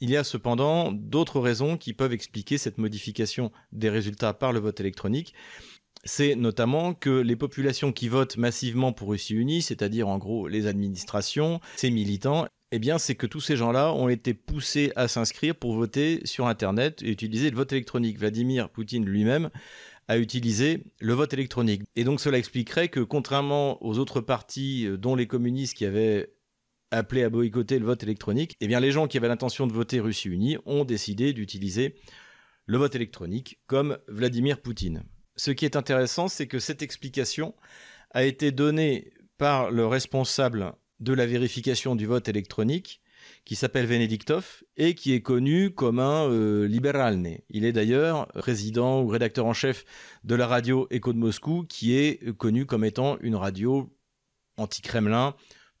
Il 0.00 0.10
y 0.10 0.16
a 0.16 0.24
cependant 0.24 0.92
d'autres 0.92 1.40
raisons 1.40 1.76
qui 1.76 1.92
peuvent 1.92 2.12
expliquer 2.12 2.58
cette 2.58 2.78
modification 2.78 3.52
des 3.72 3.90
résultats 3.90 4.34
par 4.34 4.52
le 4.52 4.60
vote 4.60 4.80
électronique 4.80 5.34
c'est 6.04 6.34
notamment 6.34 6.94
que 6.94 7.10
les 7.10 7.36
populations 7.36 7.92
qui 7.92 8.08
votent 8.08 8.36
massivement 8.36 8.92
pour 8.92 9.08
Russie 9.10 9.34
Unie, 9.34 9.62
c'est-à-dire 9.62 10.08
en 10.08 10.18
gros 10.18 10.48
les 10.48 10.66
administrations, 10.66 11.60
ces 11.76 11.90
militants, 11.90 12.46
eh 12.72 12.78
bien, 12.78 12.98
c'est 12.98 13.14
que 13.14 13.26
tous 13.26 13.40
ces 13.40 13.56
gens-là 13.56 13.92
ont 13.92 14.08
été 14.08 14.34
poussés 14.34 14.92
à 14.96 15.06
s'inscrire 15.06 15.54
pour 15.54 15.74
voter 15.74 16.20
sur 16.24 16.48
Internet 16.48 17.02
et 17.02 17.10
utiliser 17.10 17.50
le 17.50 17.56
vote 17.56 17.72
électronique. 17.72 18.18
Vladimir 18.18 18.68
Poutine 18.68 19.04
lui-même 19.04 19.50
a 20.08 20.18
utilisé 20.18 20.84
le 21.00 21.14
vote 21.14 21.32
électronique. 21.32 21.82
Et 21.96 22.04
donc 22.04 22.20
cela 22.20 22.38
expliquerait 22.38 22.88
que 22.88 23.00
contrairement 23.00 23.84
aux 23.84 23.98
autres 23.98 24.20
partis, 24.20 24.86
euh, 24.86 24.96
dont 24.96 25.14
les 25.14 25.26
communistes 25.26 25.74
qui 25.74 25.86
avaient 25.86 26.34
appelé 26.90 27.24
à 27.24 27.30
boycotter 27.30 27.78
le 27.78 27.86
vote 27.86 28.02
électronique, 28.02 28.56
eh 28.60 28.68
les 28.68 28.90
gens 28.92 29.08
qui 29.08 29.16
avaient 29.16 29.28
l'intention 29.28 29.66
de 29.66 29.72
voter 29.72 30.00
Russie 30.00 30.28
Unie 30.28 30.58
ont 30.64 30.84
décidé 30.84 31.32
d'utiliser 31.32 31.96
le 32.66 32.78
vote 32.78 32.94
électronique 32.94 33.58
comme 33.66 33.98
Vladimir 34.08 34.60
Poutine 34.60 35.02
ce 35.36 35.50
qui 35.50 35.64
est 35.64 35.76
intéressant, 35.76 36.28
c'est 36.28 36.46
que 36.46 36.58
cette 36.58 36.82
explication 36.82 37.54
a 38.10 38.24
été 38.24 38.52
donnée 38.52 39.12
par 39.38 39.70
le 39.70 39.86
responsable 39.86 40.74
de 41.00 41.12
la 41.12 41.26
vérification 41.26 41.96
du 41.96 42.06
vote 42.06 42.28
électronique, 42.28 43.00
qui 43.44 43.56
s'appelle 43.56 43.86
Venediktov 43.86 44.62
et 44.76 44.94
qui 44.94 45.12
est 45.12 45.20
connu 45.20 45.70
comme 45.70 45.98
un 45.98 46.28
euh, 46.28 46.66
libéral 46.66 47.22
Il 47.50 47.64
est 47.64 47.72
d'ailleurs 47.72 48.28
résident 48.34 49.02
ou 49.02 49.08
rédacteur 49.08 49.46
en 49.46 49.52
chef 49.52 49.84
de 50.24 50.34
la 50.34 50.46
radio 50.46 50.86
Echo 50.90 51.12
de 51.12 51.18
Moscou, 51.18 51.64
qui 51.68 51.96
est 51.96 52.36
connu 52.36 52.66
comme 52.66 52.84
étant 52.84 53.18
une 53.20 53.36
radio 53.36 53.90
anti-Kremlin, 54.56 55.34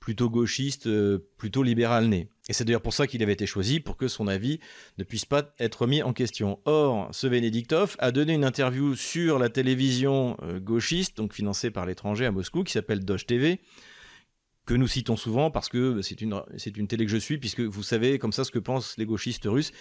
plutôt 0.04 0.28
gauchiste, 0.28 0.86
euh, 0.86 1.30
plutôt 1.38 1.62
libéral 1.62 2.08
né. 2.08 2.28
Et 2.50 2.52
c'est 2.52 2.64
d'ailleurs 2.64 2.82
pour 2.82 2.92
ça 2.92 3.06
qu'il 3.06 3.22
avait 3.22 3.32
été 3.32 3.46
choisi, 3.46 3.80
pour 3.80 3.96
que 3.96 4.06
son 4.06 4.28
avis 4.28 4.60
ne 4.98 5.04
puisse 5.04 5.24
pas 5.24 5.54
être 5.58 5.86
mis 5.86 6.02
en 6.02 6.12
question. 6.12 6.60
Or, 6.66 7.08
ce 7.12 7.26
Venediktov 7.26 7.96
a 7.98 8.12
donné 8.12 8.34
une 8.34 8.44
interview 8.44 8.96
sur 8.96 9.38
la 9.38 9.48
télévision 9.48 10.36
euh, 10.42 10.60
gauchiste, 10.60 11.16
donc 11.16 11.32
financée 11.32 11.70
par 11.70 11.86
l'étranger 11.86 12.26
à 12.26 12.32
Moscou, 12.32 12.64
qui 12.64 12.72
s'appelle 12.72 13.02
Doge 13.02 13.24
TV, 13.24 13.60
que 14.66 14.74
nous 14.74 14.88
citons 14.88 15.16
souvent 15.16 15.50
parce 15.50 15.68
que 15.68 16.02
c'est 16.02 16.20
une, 16.20 16.40
c'est 16.56 16.76
une 16.76 16.88
télé 16.88 17.04
que 17.04 17.10
je 17.10 17.16
suis, 17.16 17.38
puisque 17.38 17.60
vous 17.60 17.82
savez 17.82 18.18
comme 18.18 18.32
ça 18.32 18.44
ce 18.44 18.50
que 18.50 18.58
pensent 18.58 18.96
les 18.98 19.06
gauchistes 19.06 19.46
russes 19.46 19.72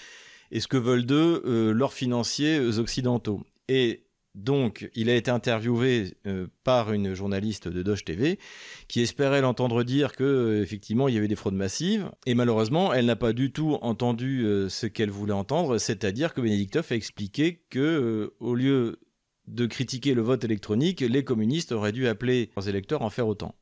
et 0.52 0.60
ce 0.60 0.67
que 0.67 0.78
veulent 0.78 1.06
d'eux 1.06 1.41
euh, 1.46 1.74
leurs 1.74 1.93
financiers 1.93 2.60
occidentaux. 2.60 3.41
Et 3.69 4.04
donc, 4.36 4.89
il 4.96 5.12
a 5.12 5.15
été 5.15 5.30
interviewé 5.30 6.17
euh, 6.26 6.48
par 6.63 6.91
une 6.91 7.13
journaliste 7.13 7.67
de 7.67 7.84
Doge 7.84 8.04
TV 8.04 8.39
qui 8.88 9.02
espérait 9.02 9.41
l'entendre 9.41 9.84
dire 9.84 10.15
que 10.15 10.24
euh, 10.24 10.63
effectivement 10.63 11.08
il 11.08 11.13
y 11.13 11.17
avait 11.19 11.28
des 11.28 11.36
fraudes 11.36 11.54
massives 11.54 12.10
et 12.26 12.34
malheureusement 12.34 12.93
elle 12.93 13.06
n'a 13.06 13.15
pas 13.15 13.32
du 13.32 13.52
tout 13.52 13.78
entendu 13.82 14.43
euh, 14.43 14.69
ce 14.69 14.88
qu'elle 14.88 15.12
voulait 15.12 15.34
entendre, 15.34 15.78
c'est-à-dire 15.78 16.34
que 16.34 16.41
Benediktov 16.41 16.88
a 16.89 16.96
expliqué 16.96 17.62
que 17.69 18.34
au 18.39 18.56
lieu 18.56 19.00
de 19.48 19.67
critiquer 19.67 20.15
le 20.15 20.24
vote 20.24 20.43
électronique, 20.43 21.02
les 21.02 21.24
communistes 21.24 21.72
auraient 21.72 21.91
dû 21.91 22.08
appeler 22.08 22.50
leurs 22.56 22.69
électeurs 22.69 23.04
à 23.04 23.06
en 23.06 23.10
faire 23.12 23.28
autant. 23.28 23.54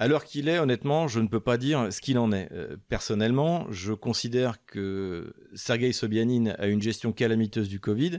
L'heure 0.00 0.24
qu'il 0.24 0.48
est, 0.48 0.58
honnêtement, 0.58 1.08
je 1.08 1.20
ne 1.20 1.28
peux 1.28 1.40
pas 1.40 1.56
dire 1.56 1.92
ce 1.92 2.00
qu'il 2.00 2.18
en 2.18 2.32
est. 2.32 2.50
personnellement, 2.88 3.66
je 3.70 3.92
considère 3.92 4.64
que 4.66 5.32
Sergei 5.54 5.92
Sobyanin 5.92 6.54
a 6.58 6.66
une 6.66 6.82
gestion 6.82 7.12
calamiteuse 7.12 7.68
du 7.68 7.80
Covid 7.80 8.18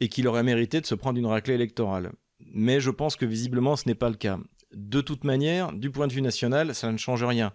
et 0.00 0.08
qu'il 0.08 0.28
aurait 0.28 0.42
mérité 0.42 0.80
de 0.80 0.86
se 0.86 0.94
prendre 0.94 1.18
une 1.18 1.26
raclée 1.26 1.54
électorale. 1.54 2.12
Mais 2.40 2.80
je 2.80 2.90
pense 2.90 3.16
que 3.16 3.24
visiblement 3.24 3.76
ce 3.76 3.88
n'est 3.88 3.94
pas 3.94 4.10
le 4.10 4.16
cas. 4.16 4.38
De 4.72 5.00
toute 5.00 5.24
manière, 5.24 5.72
du 5.72 5.90
point 5.90 6.06
de 6.06 6.12
vue 6.12 6.22
national, 6.22 6.74
ça 6.74 6.92
ne 6.92 6.98
change 6.98 7.24
rien. 7.24 7.52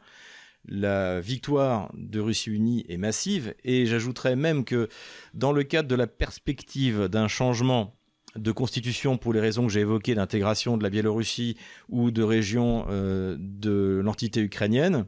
La 0.68 1.20
victoire 1.20 1.92
de 1.96 2.20
Russie 2.20 2.52
unie 2.52 2.86
est 2.88 2.98
massive 2.98 3.56
et 3.64 3.86
j'ajouterais 3.86 4.36
même 4.36 4.64
que 4.64 4.90
dans 5.34 5.52
le 5.52 5.64
cadre 5.64 5.88
de 5.90 5.96
la 5.96 6.08
perspective 6.08 7.06
d'un 7.06 7.28
changement 7.28 7.96
de 8.36 8.52
constitution 8.52 9.18
pour 9.18 9.34
les 9.34 9.40
raisons 9.40 9.68
que 9.68 9.74
j'ai 9.74 9.82
évoquées 9.82 10.16
d'intégration 10.16 10.78
de 10.78 10.84
la 10.84 10.90
Biélorussie 10.90 11.58
ou 11.90 12.12
de 12.12 12.24
région 12.24 12.86
euh, 12.90 13.36
de 13.40 14.02
l'entité 14.04 14.42
ukrainienne, 14.42 15.06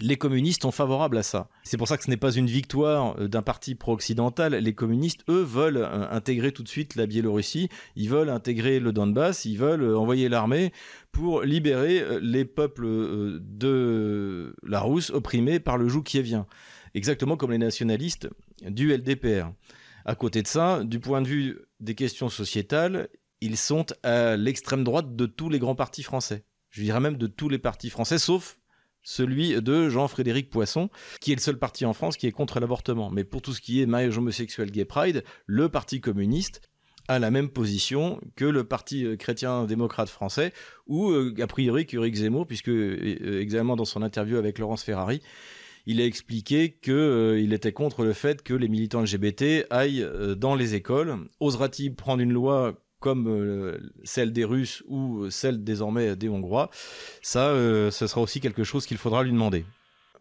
les 0.00 0.16
communistes 0.16 0.62
sont 0.62 0.70
favorables 0.70 1.18
à 1.18 1.24
ça. 1.24 1.48
C'est 1.64 1.76
pour 1.76 1.88
ça 1.88 1.96
que 1.96 2.04
ce 2.04 2.10
n'est 2.10 2.16
pas 2.16 2.30
une 2.30 2.46
victoire 2.46 3.16
euh, 3.18 3.26
d'un 3.26 3.42
parti 3.42 3.74
pro-occidental. 3.74 4.54
Les 4.54 4.72
communistes, 4.72 5.24
eux, 5.28 5.42
veulent 5.42 5.78
euh, 5.78 6.08
intégrer 6.10 6.52
tout 6.52 6.62
de 6.62 6.68
suite 6.68 6.94
la 6.94 7.06
Biélorussie, 7.06 7.68
ils 7.96 8.08
veulent 8.08 8.30
intégrer 8.30 8.78
le 8.78 8.92
Donbass, 8.92 9.44
ils 9.44 9.58
veulent 9.58 9.96
envoyer 9.96 10.28
l'armée 10.28 10.72
pour 11.10 11.42
libérer 11.42 12.20
les 12.20 12.44
peuples 12.44 12.86
de 13.40 14.54
la 14.62 14.80
Rousse 14.80 15.10
opprimés 15.10 15.58
par 15.58 15.76
le 15.76 15.88
joug 15.88 16.04
qui 16.04 16.22
vient. 16.22 16.46
Exactement 16.94 17.36
comme 17.36 17.50
les 17.50 17.58
nationalistes 17.58 18.28
du 18.62 18.94
LDPR. 18.94 19.50
À 20.04 20.14
côté 20.14 20.42
de 20.42 20.46
ça, 20.46 20.84
du 20.84 21.00
point 21.00 21.20
de 21.20 21.28
vue 21.28 21.58
des 21.80 21.94
questions 21.94 22.28
sociétales, 22.28 23.08
ils 23.40 23.56
sont 23.56 23.86
à 24.02 24.36
l'extrême 24.36 24.84
droite 24.84 25.14
de 25.14 25.26
tous 25.26 25.48
les 25.48 25.58
grands 25.58 25.74
partis 25.76 26.02
français. 26.02 26.44
Je 26.70 26.82
dirais 26.82 27.00
même 27.00 27.16
de 27.16 27.26
tous 27.26 27.48
les 27.48 27.58
partis 27.58 27.90
français, 27.90 28.18
sauf 28.18 28.58
celui 29.02 29.60
de 29.62 29.88
Jean-Frédéric 29.88 30.50
Poisson, 30.50 30.90
qui 31.20 31.32
est 31.32 31.36
le 31.36 31.40
seul 31.40 31.58
parti 31.58 31.86
en 31.86 31.94
France 31.94 32.16
qui 32.16 32.26
est 32.26 32.32
contre 32.32 32.60
l'avortement. 32.60 33.10
Mais 33.10 33.24
pour 33.24 33.40
tout 33.40 33.54
ce 33.54 33.60
qui 33.60 33.80
est 33.80 33.86
mariage 33.86 34.18
homosexuel, 34.18 34.70
gay 34.70 34.84
pride, 34.84 35.24
le 35.46 35.68
Parti 35.68 36.00
communiste 36.00 36.60
a 37.08 37.18
la 37.18 37.30
même 37.30 37.48
position 37.48 38.20
que 38.36 38.44
le 38.44 38.64
Parti 38.64 39.06
euh, 39.06 39.16
chrétien-démocrate 39.16 40.10
français, 40.10 40.52
ou 40.86 41.10
euh, 41.10 41.34
a 41.40 41.46
priori 41.46 41.86
qu'Éric 41.86 42.16
Zemmour, 42.16 42.46
puisque 42.46 42.68
euh, 42.68 43.40
également 43.40 43.76
dans 43.76 43.86
son 43.86 44.02
interview 44.02 44.36
avec 44.36 44.58
Laurence 44.58 44.82
Ferrari, 44.82 45.22
il 45.88 46.00
a 46.00 46.04
expliqué 46.04 46.78
qu'il 46.80 47.52
était 47.52 47.72
contre 47.72 48.04
le 48.04 48.12
fait 48.12 48.42
que 48.42 48.54
les 48.54 48.68
militants 48.68 49.02
LGBT 49.02 49.66
aillent 49.70 50.08
dans 50.36 50.54
les 50.54 50.74
écoles. 50.74 51.16
Osera-t-il 51.40 51.96
prendre 51.96 52.22
une 52.22 52.32
loi 52.32 52.78
comme 53.00 53.28
euh, 53.28 53.78
celle 54.04 54.32
des 54.32 54.44
Russes 54.44 54.82
ou 54.88 55.30
celle 55.30 55.62
désormais 55.62 56.16
des 56.16 56.28
Hongrois, 56.28 56.70
ça, 57.22 57.48
euh, 57.50 57.90
ce 57.90 58.06
sera 58.06 58.20
aussi 58.20 58.40
quelque 58.40 58.64
chose 58.64 58.86
qu'il 58.86 58.98
faudra 58.98 59.22
lui 59.22 59.32
demander. 59.32 59.64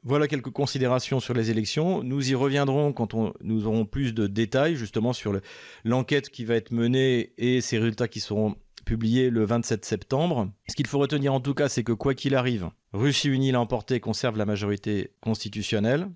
Voilà 0.03 0.27
quelques 0.27 0.51
considérations 0.51 1.19
sur 1.19 1.33
les 1.33 1.49
élections. 1.49 2.03
Nous 2.03 2.31
y 2.31 2.35
reviendrons 2.35 2.93
quand 2.93 3.15
nous 3.41 3.65
aurons 3.65 3.85
plus 3.85 4.13
de 4.13 4.27
détails 4.27 4.75
justement 4.75 5.11
sur 5.11 5.37
l'enquête 5.83 6.29
qui 6.29 6.45
va 6.45 6.55
être 6.55 6.71
menée 6.71 7.33
et 7.37 7.61
ses 7.61 7.79
résultats 7.79 8.07
qui 8.07 8.19
seront 8.19 8.55
publiés 8.87 9.29
le 9.29 9.43
27 9.43 9.83
septembre. 9.83 10.49
Ce 10.69 10.75
qu'il 10.75 10.87
faut 10.87 10.97
retenir 10.97 11.33
en 11.33 11.41
tout 11.41 11.53
cas, 11.53 11.67
c'est 11.67 11.83
que 11.83 11.91
quoi 11.91 12.15
qu'il 12.15 12.35
arrive, 12.35 12.69
Russie 12.93 13.27
unie 13.27 13.51
l'a 13.51 13.59
emporté 13.59 13.99
conserve 13.99 14.37
la 14.37 14.45
majorité 14.45 15.11
constitutionnelle. 15.19 16.09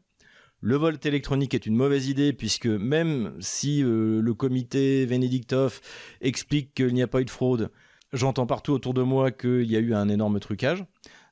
Le 0.62 0.78
vote 0.78 1.06
électronique 1.06 1.54
est 1.54 1.66
une 1.66 1.76
mauvaise 1.76 2.08
idée 2.08 2.32
puisque 2.32 2.68
même 2.68 3.34
si 3.42 3.84
euh, 3.84 4.22
le 4.22 4.34
comité 4.34 5.06
Venediktov 5.06 5.82
explique 6.22 6.74
qu'il 6.74 6.94
n'y 6.94 7.04
a 7.04 7.08
pas 7.08 7.20
eu 7.20 7.26
de 7.26 7.30
fraude, 7.30 7.72
j'entends 8.14 8.46
partout 8.46 8.72
autour 8.72 8.94
de 8.94 9.02
moi 9.02 9.32
qu'il 9.32 9.70
y 9.70 9.76
a 9.76 9.80
eu 9.80 9.94
un 9.94 10.08
énorme 10.08 10.40
trucage. 10.40 10.86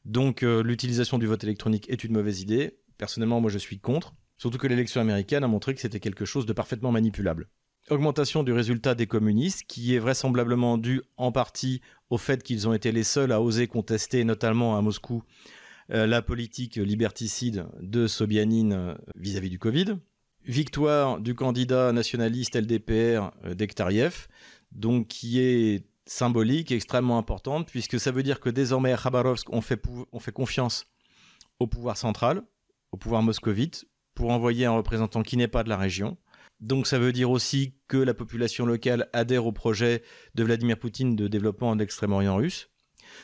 Donc 0.04 0.43
euh, 0.43 0.62
l'utilisation 0.62 1.19
du 1.19 1.25
vote 1.25 1.43
électronique 1.45 1.89
est 1.89 2.04
une 2.04 2.12
mauvaise 2.12 2.41
idée. 2.41 2.80
Personnellement, 2.97 3.39
moi 3.39 3.49
je 3.49 3.60
suis 3.60 3.80
contre. 3.80 4.13
Surtout 4.38 4.58
que 4.58 4.67
l'élection 4.67 4.99
américaine 4.99 5.45
a 5.45 5.47
montré 5.47 5.73
que 5.73 5.80
c'était 5.80 6.02
quelque 6.02 6.25
chose 6.25 6.45
de 6.45 6.52
parfaitement 6.54 6.91
manipulable. 6.91 7.47
Augmentation 7.89 8.43
du 8.43 8.52
résultat 8.52 8.93
des 8.93 9.08
communistes, 9.08 9.63
qui 9.67 9.95
est 9.95 9.99
vraisemblablement 9.99 10.78
due 10.78 11.02
en 11.17 11.32
partie 11.32 11.82
au 12.12 12.19
fait 12.19 12.43
qu'ils 12.43 12.67
ont 12.67 12.73
été 12.73 12.91
les 12.91 13.04
seuls 13.04 13.32
à 13.32 13.41
oser 13.41 13.65
contester, 13.65 14.23
notamment 14.23 14.78
à 14.78 14.82
Moscou, 14.82 15.23
euh, 15.91 16.06
la 16.06 16.21
politique 16.21 16.75
liberticide 16.75 17.65
de 17.82 18.06
Sobyanin 18.06 18.71
euh, 18.71 18.95
vis-à-vis 19.15 19.49
du 19.49 19.58
Covid. 19.58 19.97
Victoire 20.45 21.19
du 21.19 21.34
candidat 21.34 21.91
nationaliste 21.91 22.56
LDPR 22.56 23.32
euh, 23.45 23.56
donc 24.71 25.08
qui 25.08 25.39
est 25.39 25.84
symbolique, 26.06 26.71
extrêmement 26.71 27.17
importante, 27.17 27.69
puisque 27.71 27.99
ça 27.99 28.12
veut 28.12 28.23
dire 28.23 28.39
que 28.39 28.52
désormais 28.52 28.93
à 28.93 28.97
Khabarovsk, 28.97 29.47
on 29.52 29.62
fait 29.62 30.32
confiance 30.32 30.86
au 31.60 31.65
pouvoir 31.65 31.97
central, 31.97 32.43
au 32.91 32.97
pouvoir 32.97 33.23
moscovite, 33.23 33.86
pour 34.13 34.30
envoyer 34.30 34.65
un 34.65 34.71
représentant 34.71 35.23
qui 35.23 35.38
n'est 35.38 35.47
pas 35.47 35.63
de 35.63 35.69
la 35.69 35.78
région. 35.78 36.17
Donc 36.60 36.88
ça 36.88 37.00
veut 37.00 37.13
dire 37.13 37.30
aussi 37.30 37.76
que 37.88 37.98
la 37.98 38.13
population 38.13 38.65
locale 38.65 39.10
adhère 39.13 39.45
au 39.45 39.52
projet 39.52 40.04
de 40.36 40.43
Vladimir 40.43 40.78
Poutine 40.78 41.15
de 41.15 41.28
développement 41.28 41.76
de 41.76 41.82
l'extrême-orient 41.82 42.36
russe. 42.36 42.69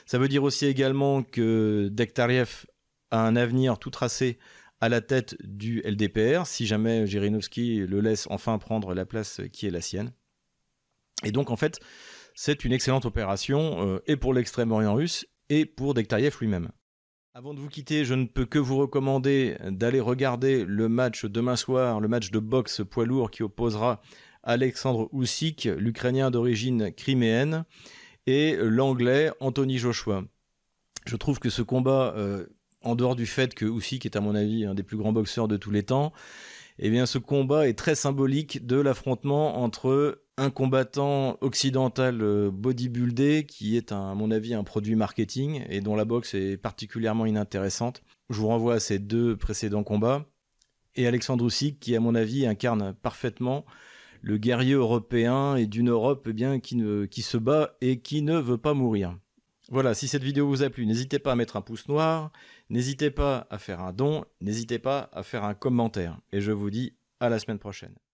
Ça 0.06 0.18
veut 0.18 0.28
dire 0.28 0.44
aussi 0.44 0.66
également 0.66 1.22
que 1.24 1.90
Dektariev 1.92 2.66
a 3.12 3.26
un 3.26 3.36
avenir 3.36 3.78
tout 3.78 3.90
tracé 3.90 4.40
à 4.82 4.90
la 4.90 5.02
tête 5.02 5.36
du 5.44 5.82
LDPR, 5.82 6.46
si 6.46 6.66
jamais 6.66 7.08
Jirinovski 7.08 7.80
le 7.80 8.02
laisse 8.02 8.28
enfin 8.30 8.58
prendre 8.58 8.94
la 8.94 9.06
place 9.06 9.42
qui 9.52 9.68
est 9.68 9.72
la 9.72 9.82
sienne. 9.82 10.12
Et 11.24 11.32
donc 11.32 11.50
en 11.50 11.56
fait, 11.56 11.80
c'est 12.36 12.66
une 12.66 12.74
excellente 12.74 13.06
opération, 13.06 13.88
euh, 13.88 14.00
et 14.08 14.18
pour 14.18 14.34
l'extrême-orient 14.34 14.94
russe, 14.94 15.26
et 15.50 15.66
pour 15.66 15.94
Dektayev 15.94 16.36
lui-même. 16.40 16.72
Avant 17.38 17.54
de 17.54 17.60
vous 17.60 17.68
quitter, 17.68 18.06
je 18.06 18.14
ne 18.14 18.28
peux 18.28 18.46
que 18.46 18.60
vous 18.60 18.78
recommander 18.78 19.58
d'aller 19.70 20.00
regarder 20.00 20.64
le 20.64 20.88
match 20.88 21.26
demain 21.26 21.58
soir, 21.58 22.00
le 22.00 22.08
match 22.08 22.32
de 22.32 22.40
boxe 22.40 22.82
poids 22.90 23.06
lourd 23.06 23.30
qui 23.30 23.44
opposera 23.44 24.02
Alexandre 24.44 25.10
Usyk, 25.12 25.66
l'Ukrainien 25.78 26.32
d'origine 26.32 26.94
criméenne, 26.94 27.66
et 28.26 28.56
l'Anglais 28.56 29.32
Anthony 29.42 29.80
Joshua. 29.80 30.24
Je 31.06 31.18
trouve 31.18 31.40
que 31.40 31.50
ce 31.50 31.62
combat, 31.62 32.14
euh, 32.16 32.46
en 32.82 32.96
dehors 32.96 33.18
du 33.18 33.26
fait 33.26 33.54
que 33.54 33.66
Usyk 33.66 34.06
est 34.06 34.16
à 34.16 34.22
mon 34.22 34.34
avis 34.34 34.64
un 34.64 34.74
des 34.74 34.84
plus 34.84 34.96
grands 34.96 35.12
boxeurs 35.12 35.50
de 35.50 35.58
tous 35.58 35.72
les 35.72 35.84
temps, 35.84 36.14
eh 36.80 36.90
bien 36.90 37.06
ce 37.06 37.18
combat 37.18 37.68
est 37.68 37.78
très 37.78 37.96
symbolique 37.96 38.66
de 38.66 38.78
l'affrontement 38.78 39.62
entre 39.62 40.24
un 40.38 40.50
combattant 40.50 41.38
occidental 41.42 42.22
euh, 42.22 42.52
bodybuildé 42.52 43.46
qui 43.46 43.78
est 43.78 43.92
à 43.92 44.14
mon 44.16 44.32
avis 44.32 44.54
un 44.54 44.64
produit 44.64 44.96
marketing 44.96 45.64
et 45.70 45.82
dont 45.82 45.96
la 45.96 46.06
boxe 46.06 46.34
est 46.34 46.58
particulièrement 46.58 47.26
inintéressante. 47.26 48.04
Je 48.30 48.40
vous 48.40 48.48
renvoie 48.48 48.76
à 48.76 48.80
ces 48.80 49.00
deux 49.00 49.38
précédents 49.38 49.84
combats. 49.84 50.26
Et 50.96 51.08
Alexandre 51.08 51.46
Usyk 51.46 51.80
qui 51.80 51.96
à 51.96 52.00
mon 52.00 52.16
avis 52.16 52.46
incarne 52.46 52.94
parfaitement 52.94 53.66
le 54.22 54.38
guerrier 54.38 54.74
européen 54.74 55.56
et 55.56 55.68
d'une 55.68 55.90
Europe 55.90 56.26
eh 56.30 56.34
bien 56.34 56.60
qui, 56.60 57.22
se 57.22 57.38
bat 57.38 57.76
et 57.82 58.00
qui 58.00 58.22
ne 58.22 58.38
veut 58.38 58.58
pas 58.58 58.74
mourir. 58.74 59.18
Voilà, 59.70 59.94
si 59.94 60.08
cette 60.08 60.24
vidéo 60.24 60.48
vous 60.48 60.64
a 60.64 60.70
plu, 60.70 60.86
n'hésitez 60.86 61.20
pas 61.20 61.32
à 61.32 61.36
mettre 61.36 61.58
un 61.58 61.62
pouce 61.62 61.88
noir, 61.88 62.32
n'hésitez 62.70 63.12
pas 63.12 63.48
à 63.50 63.58
faire 63.58 63.82
un 63.82 63.94
don, 63.94 64.26
n'hésitez 64.42 64.80
pas 64.80 65.10
à 65.12 65.24
faire 65.24 65.44
un 65.44 65.54
commentaire. 65.54 66.20
Et 66.32 66.42
je 66.42 66.52
vous 66.52 66.70
dis 66.70 66.96
à 67.20 67.30
la 67.30 67.40
semaine 67.40 67.60
prochaine. 67.60 67.96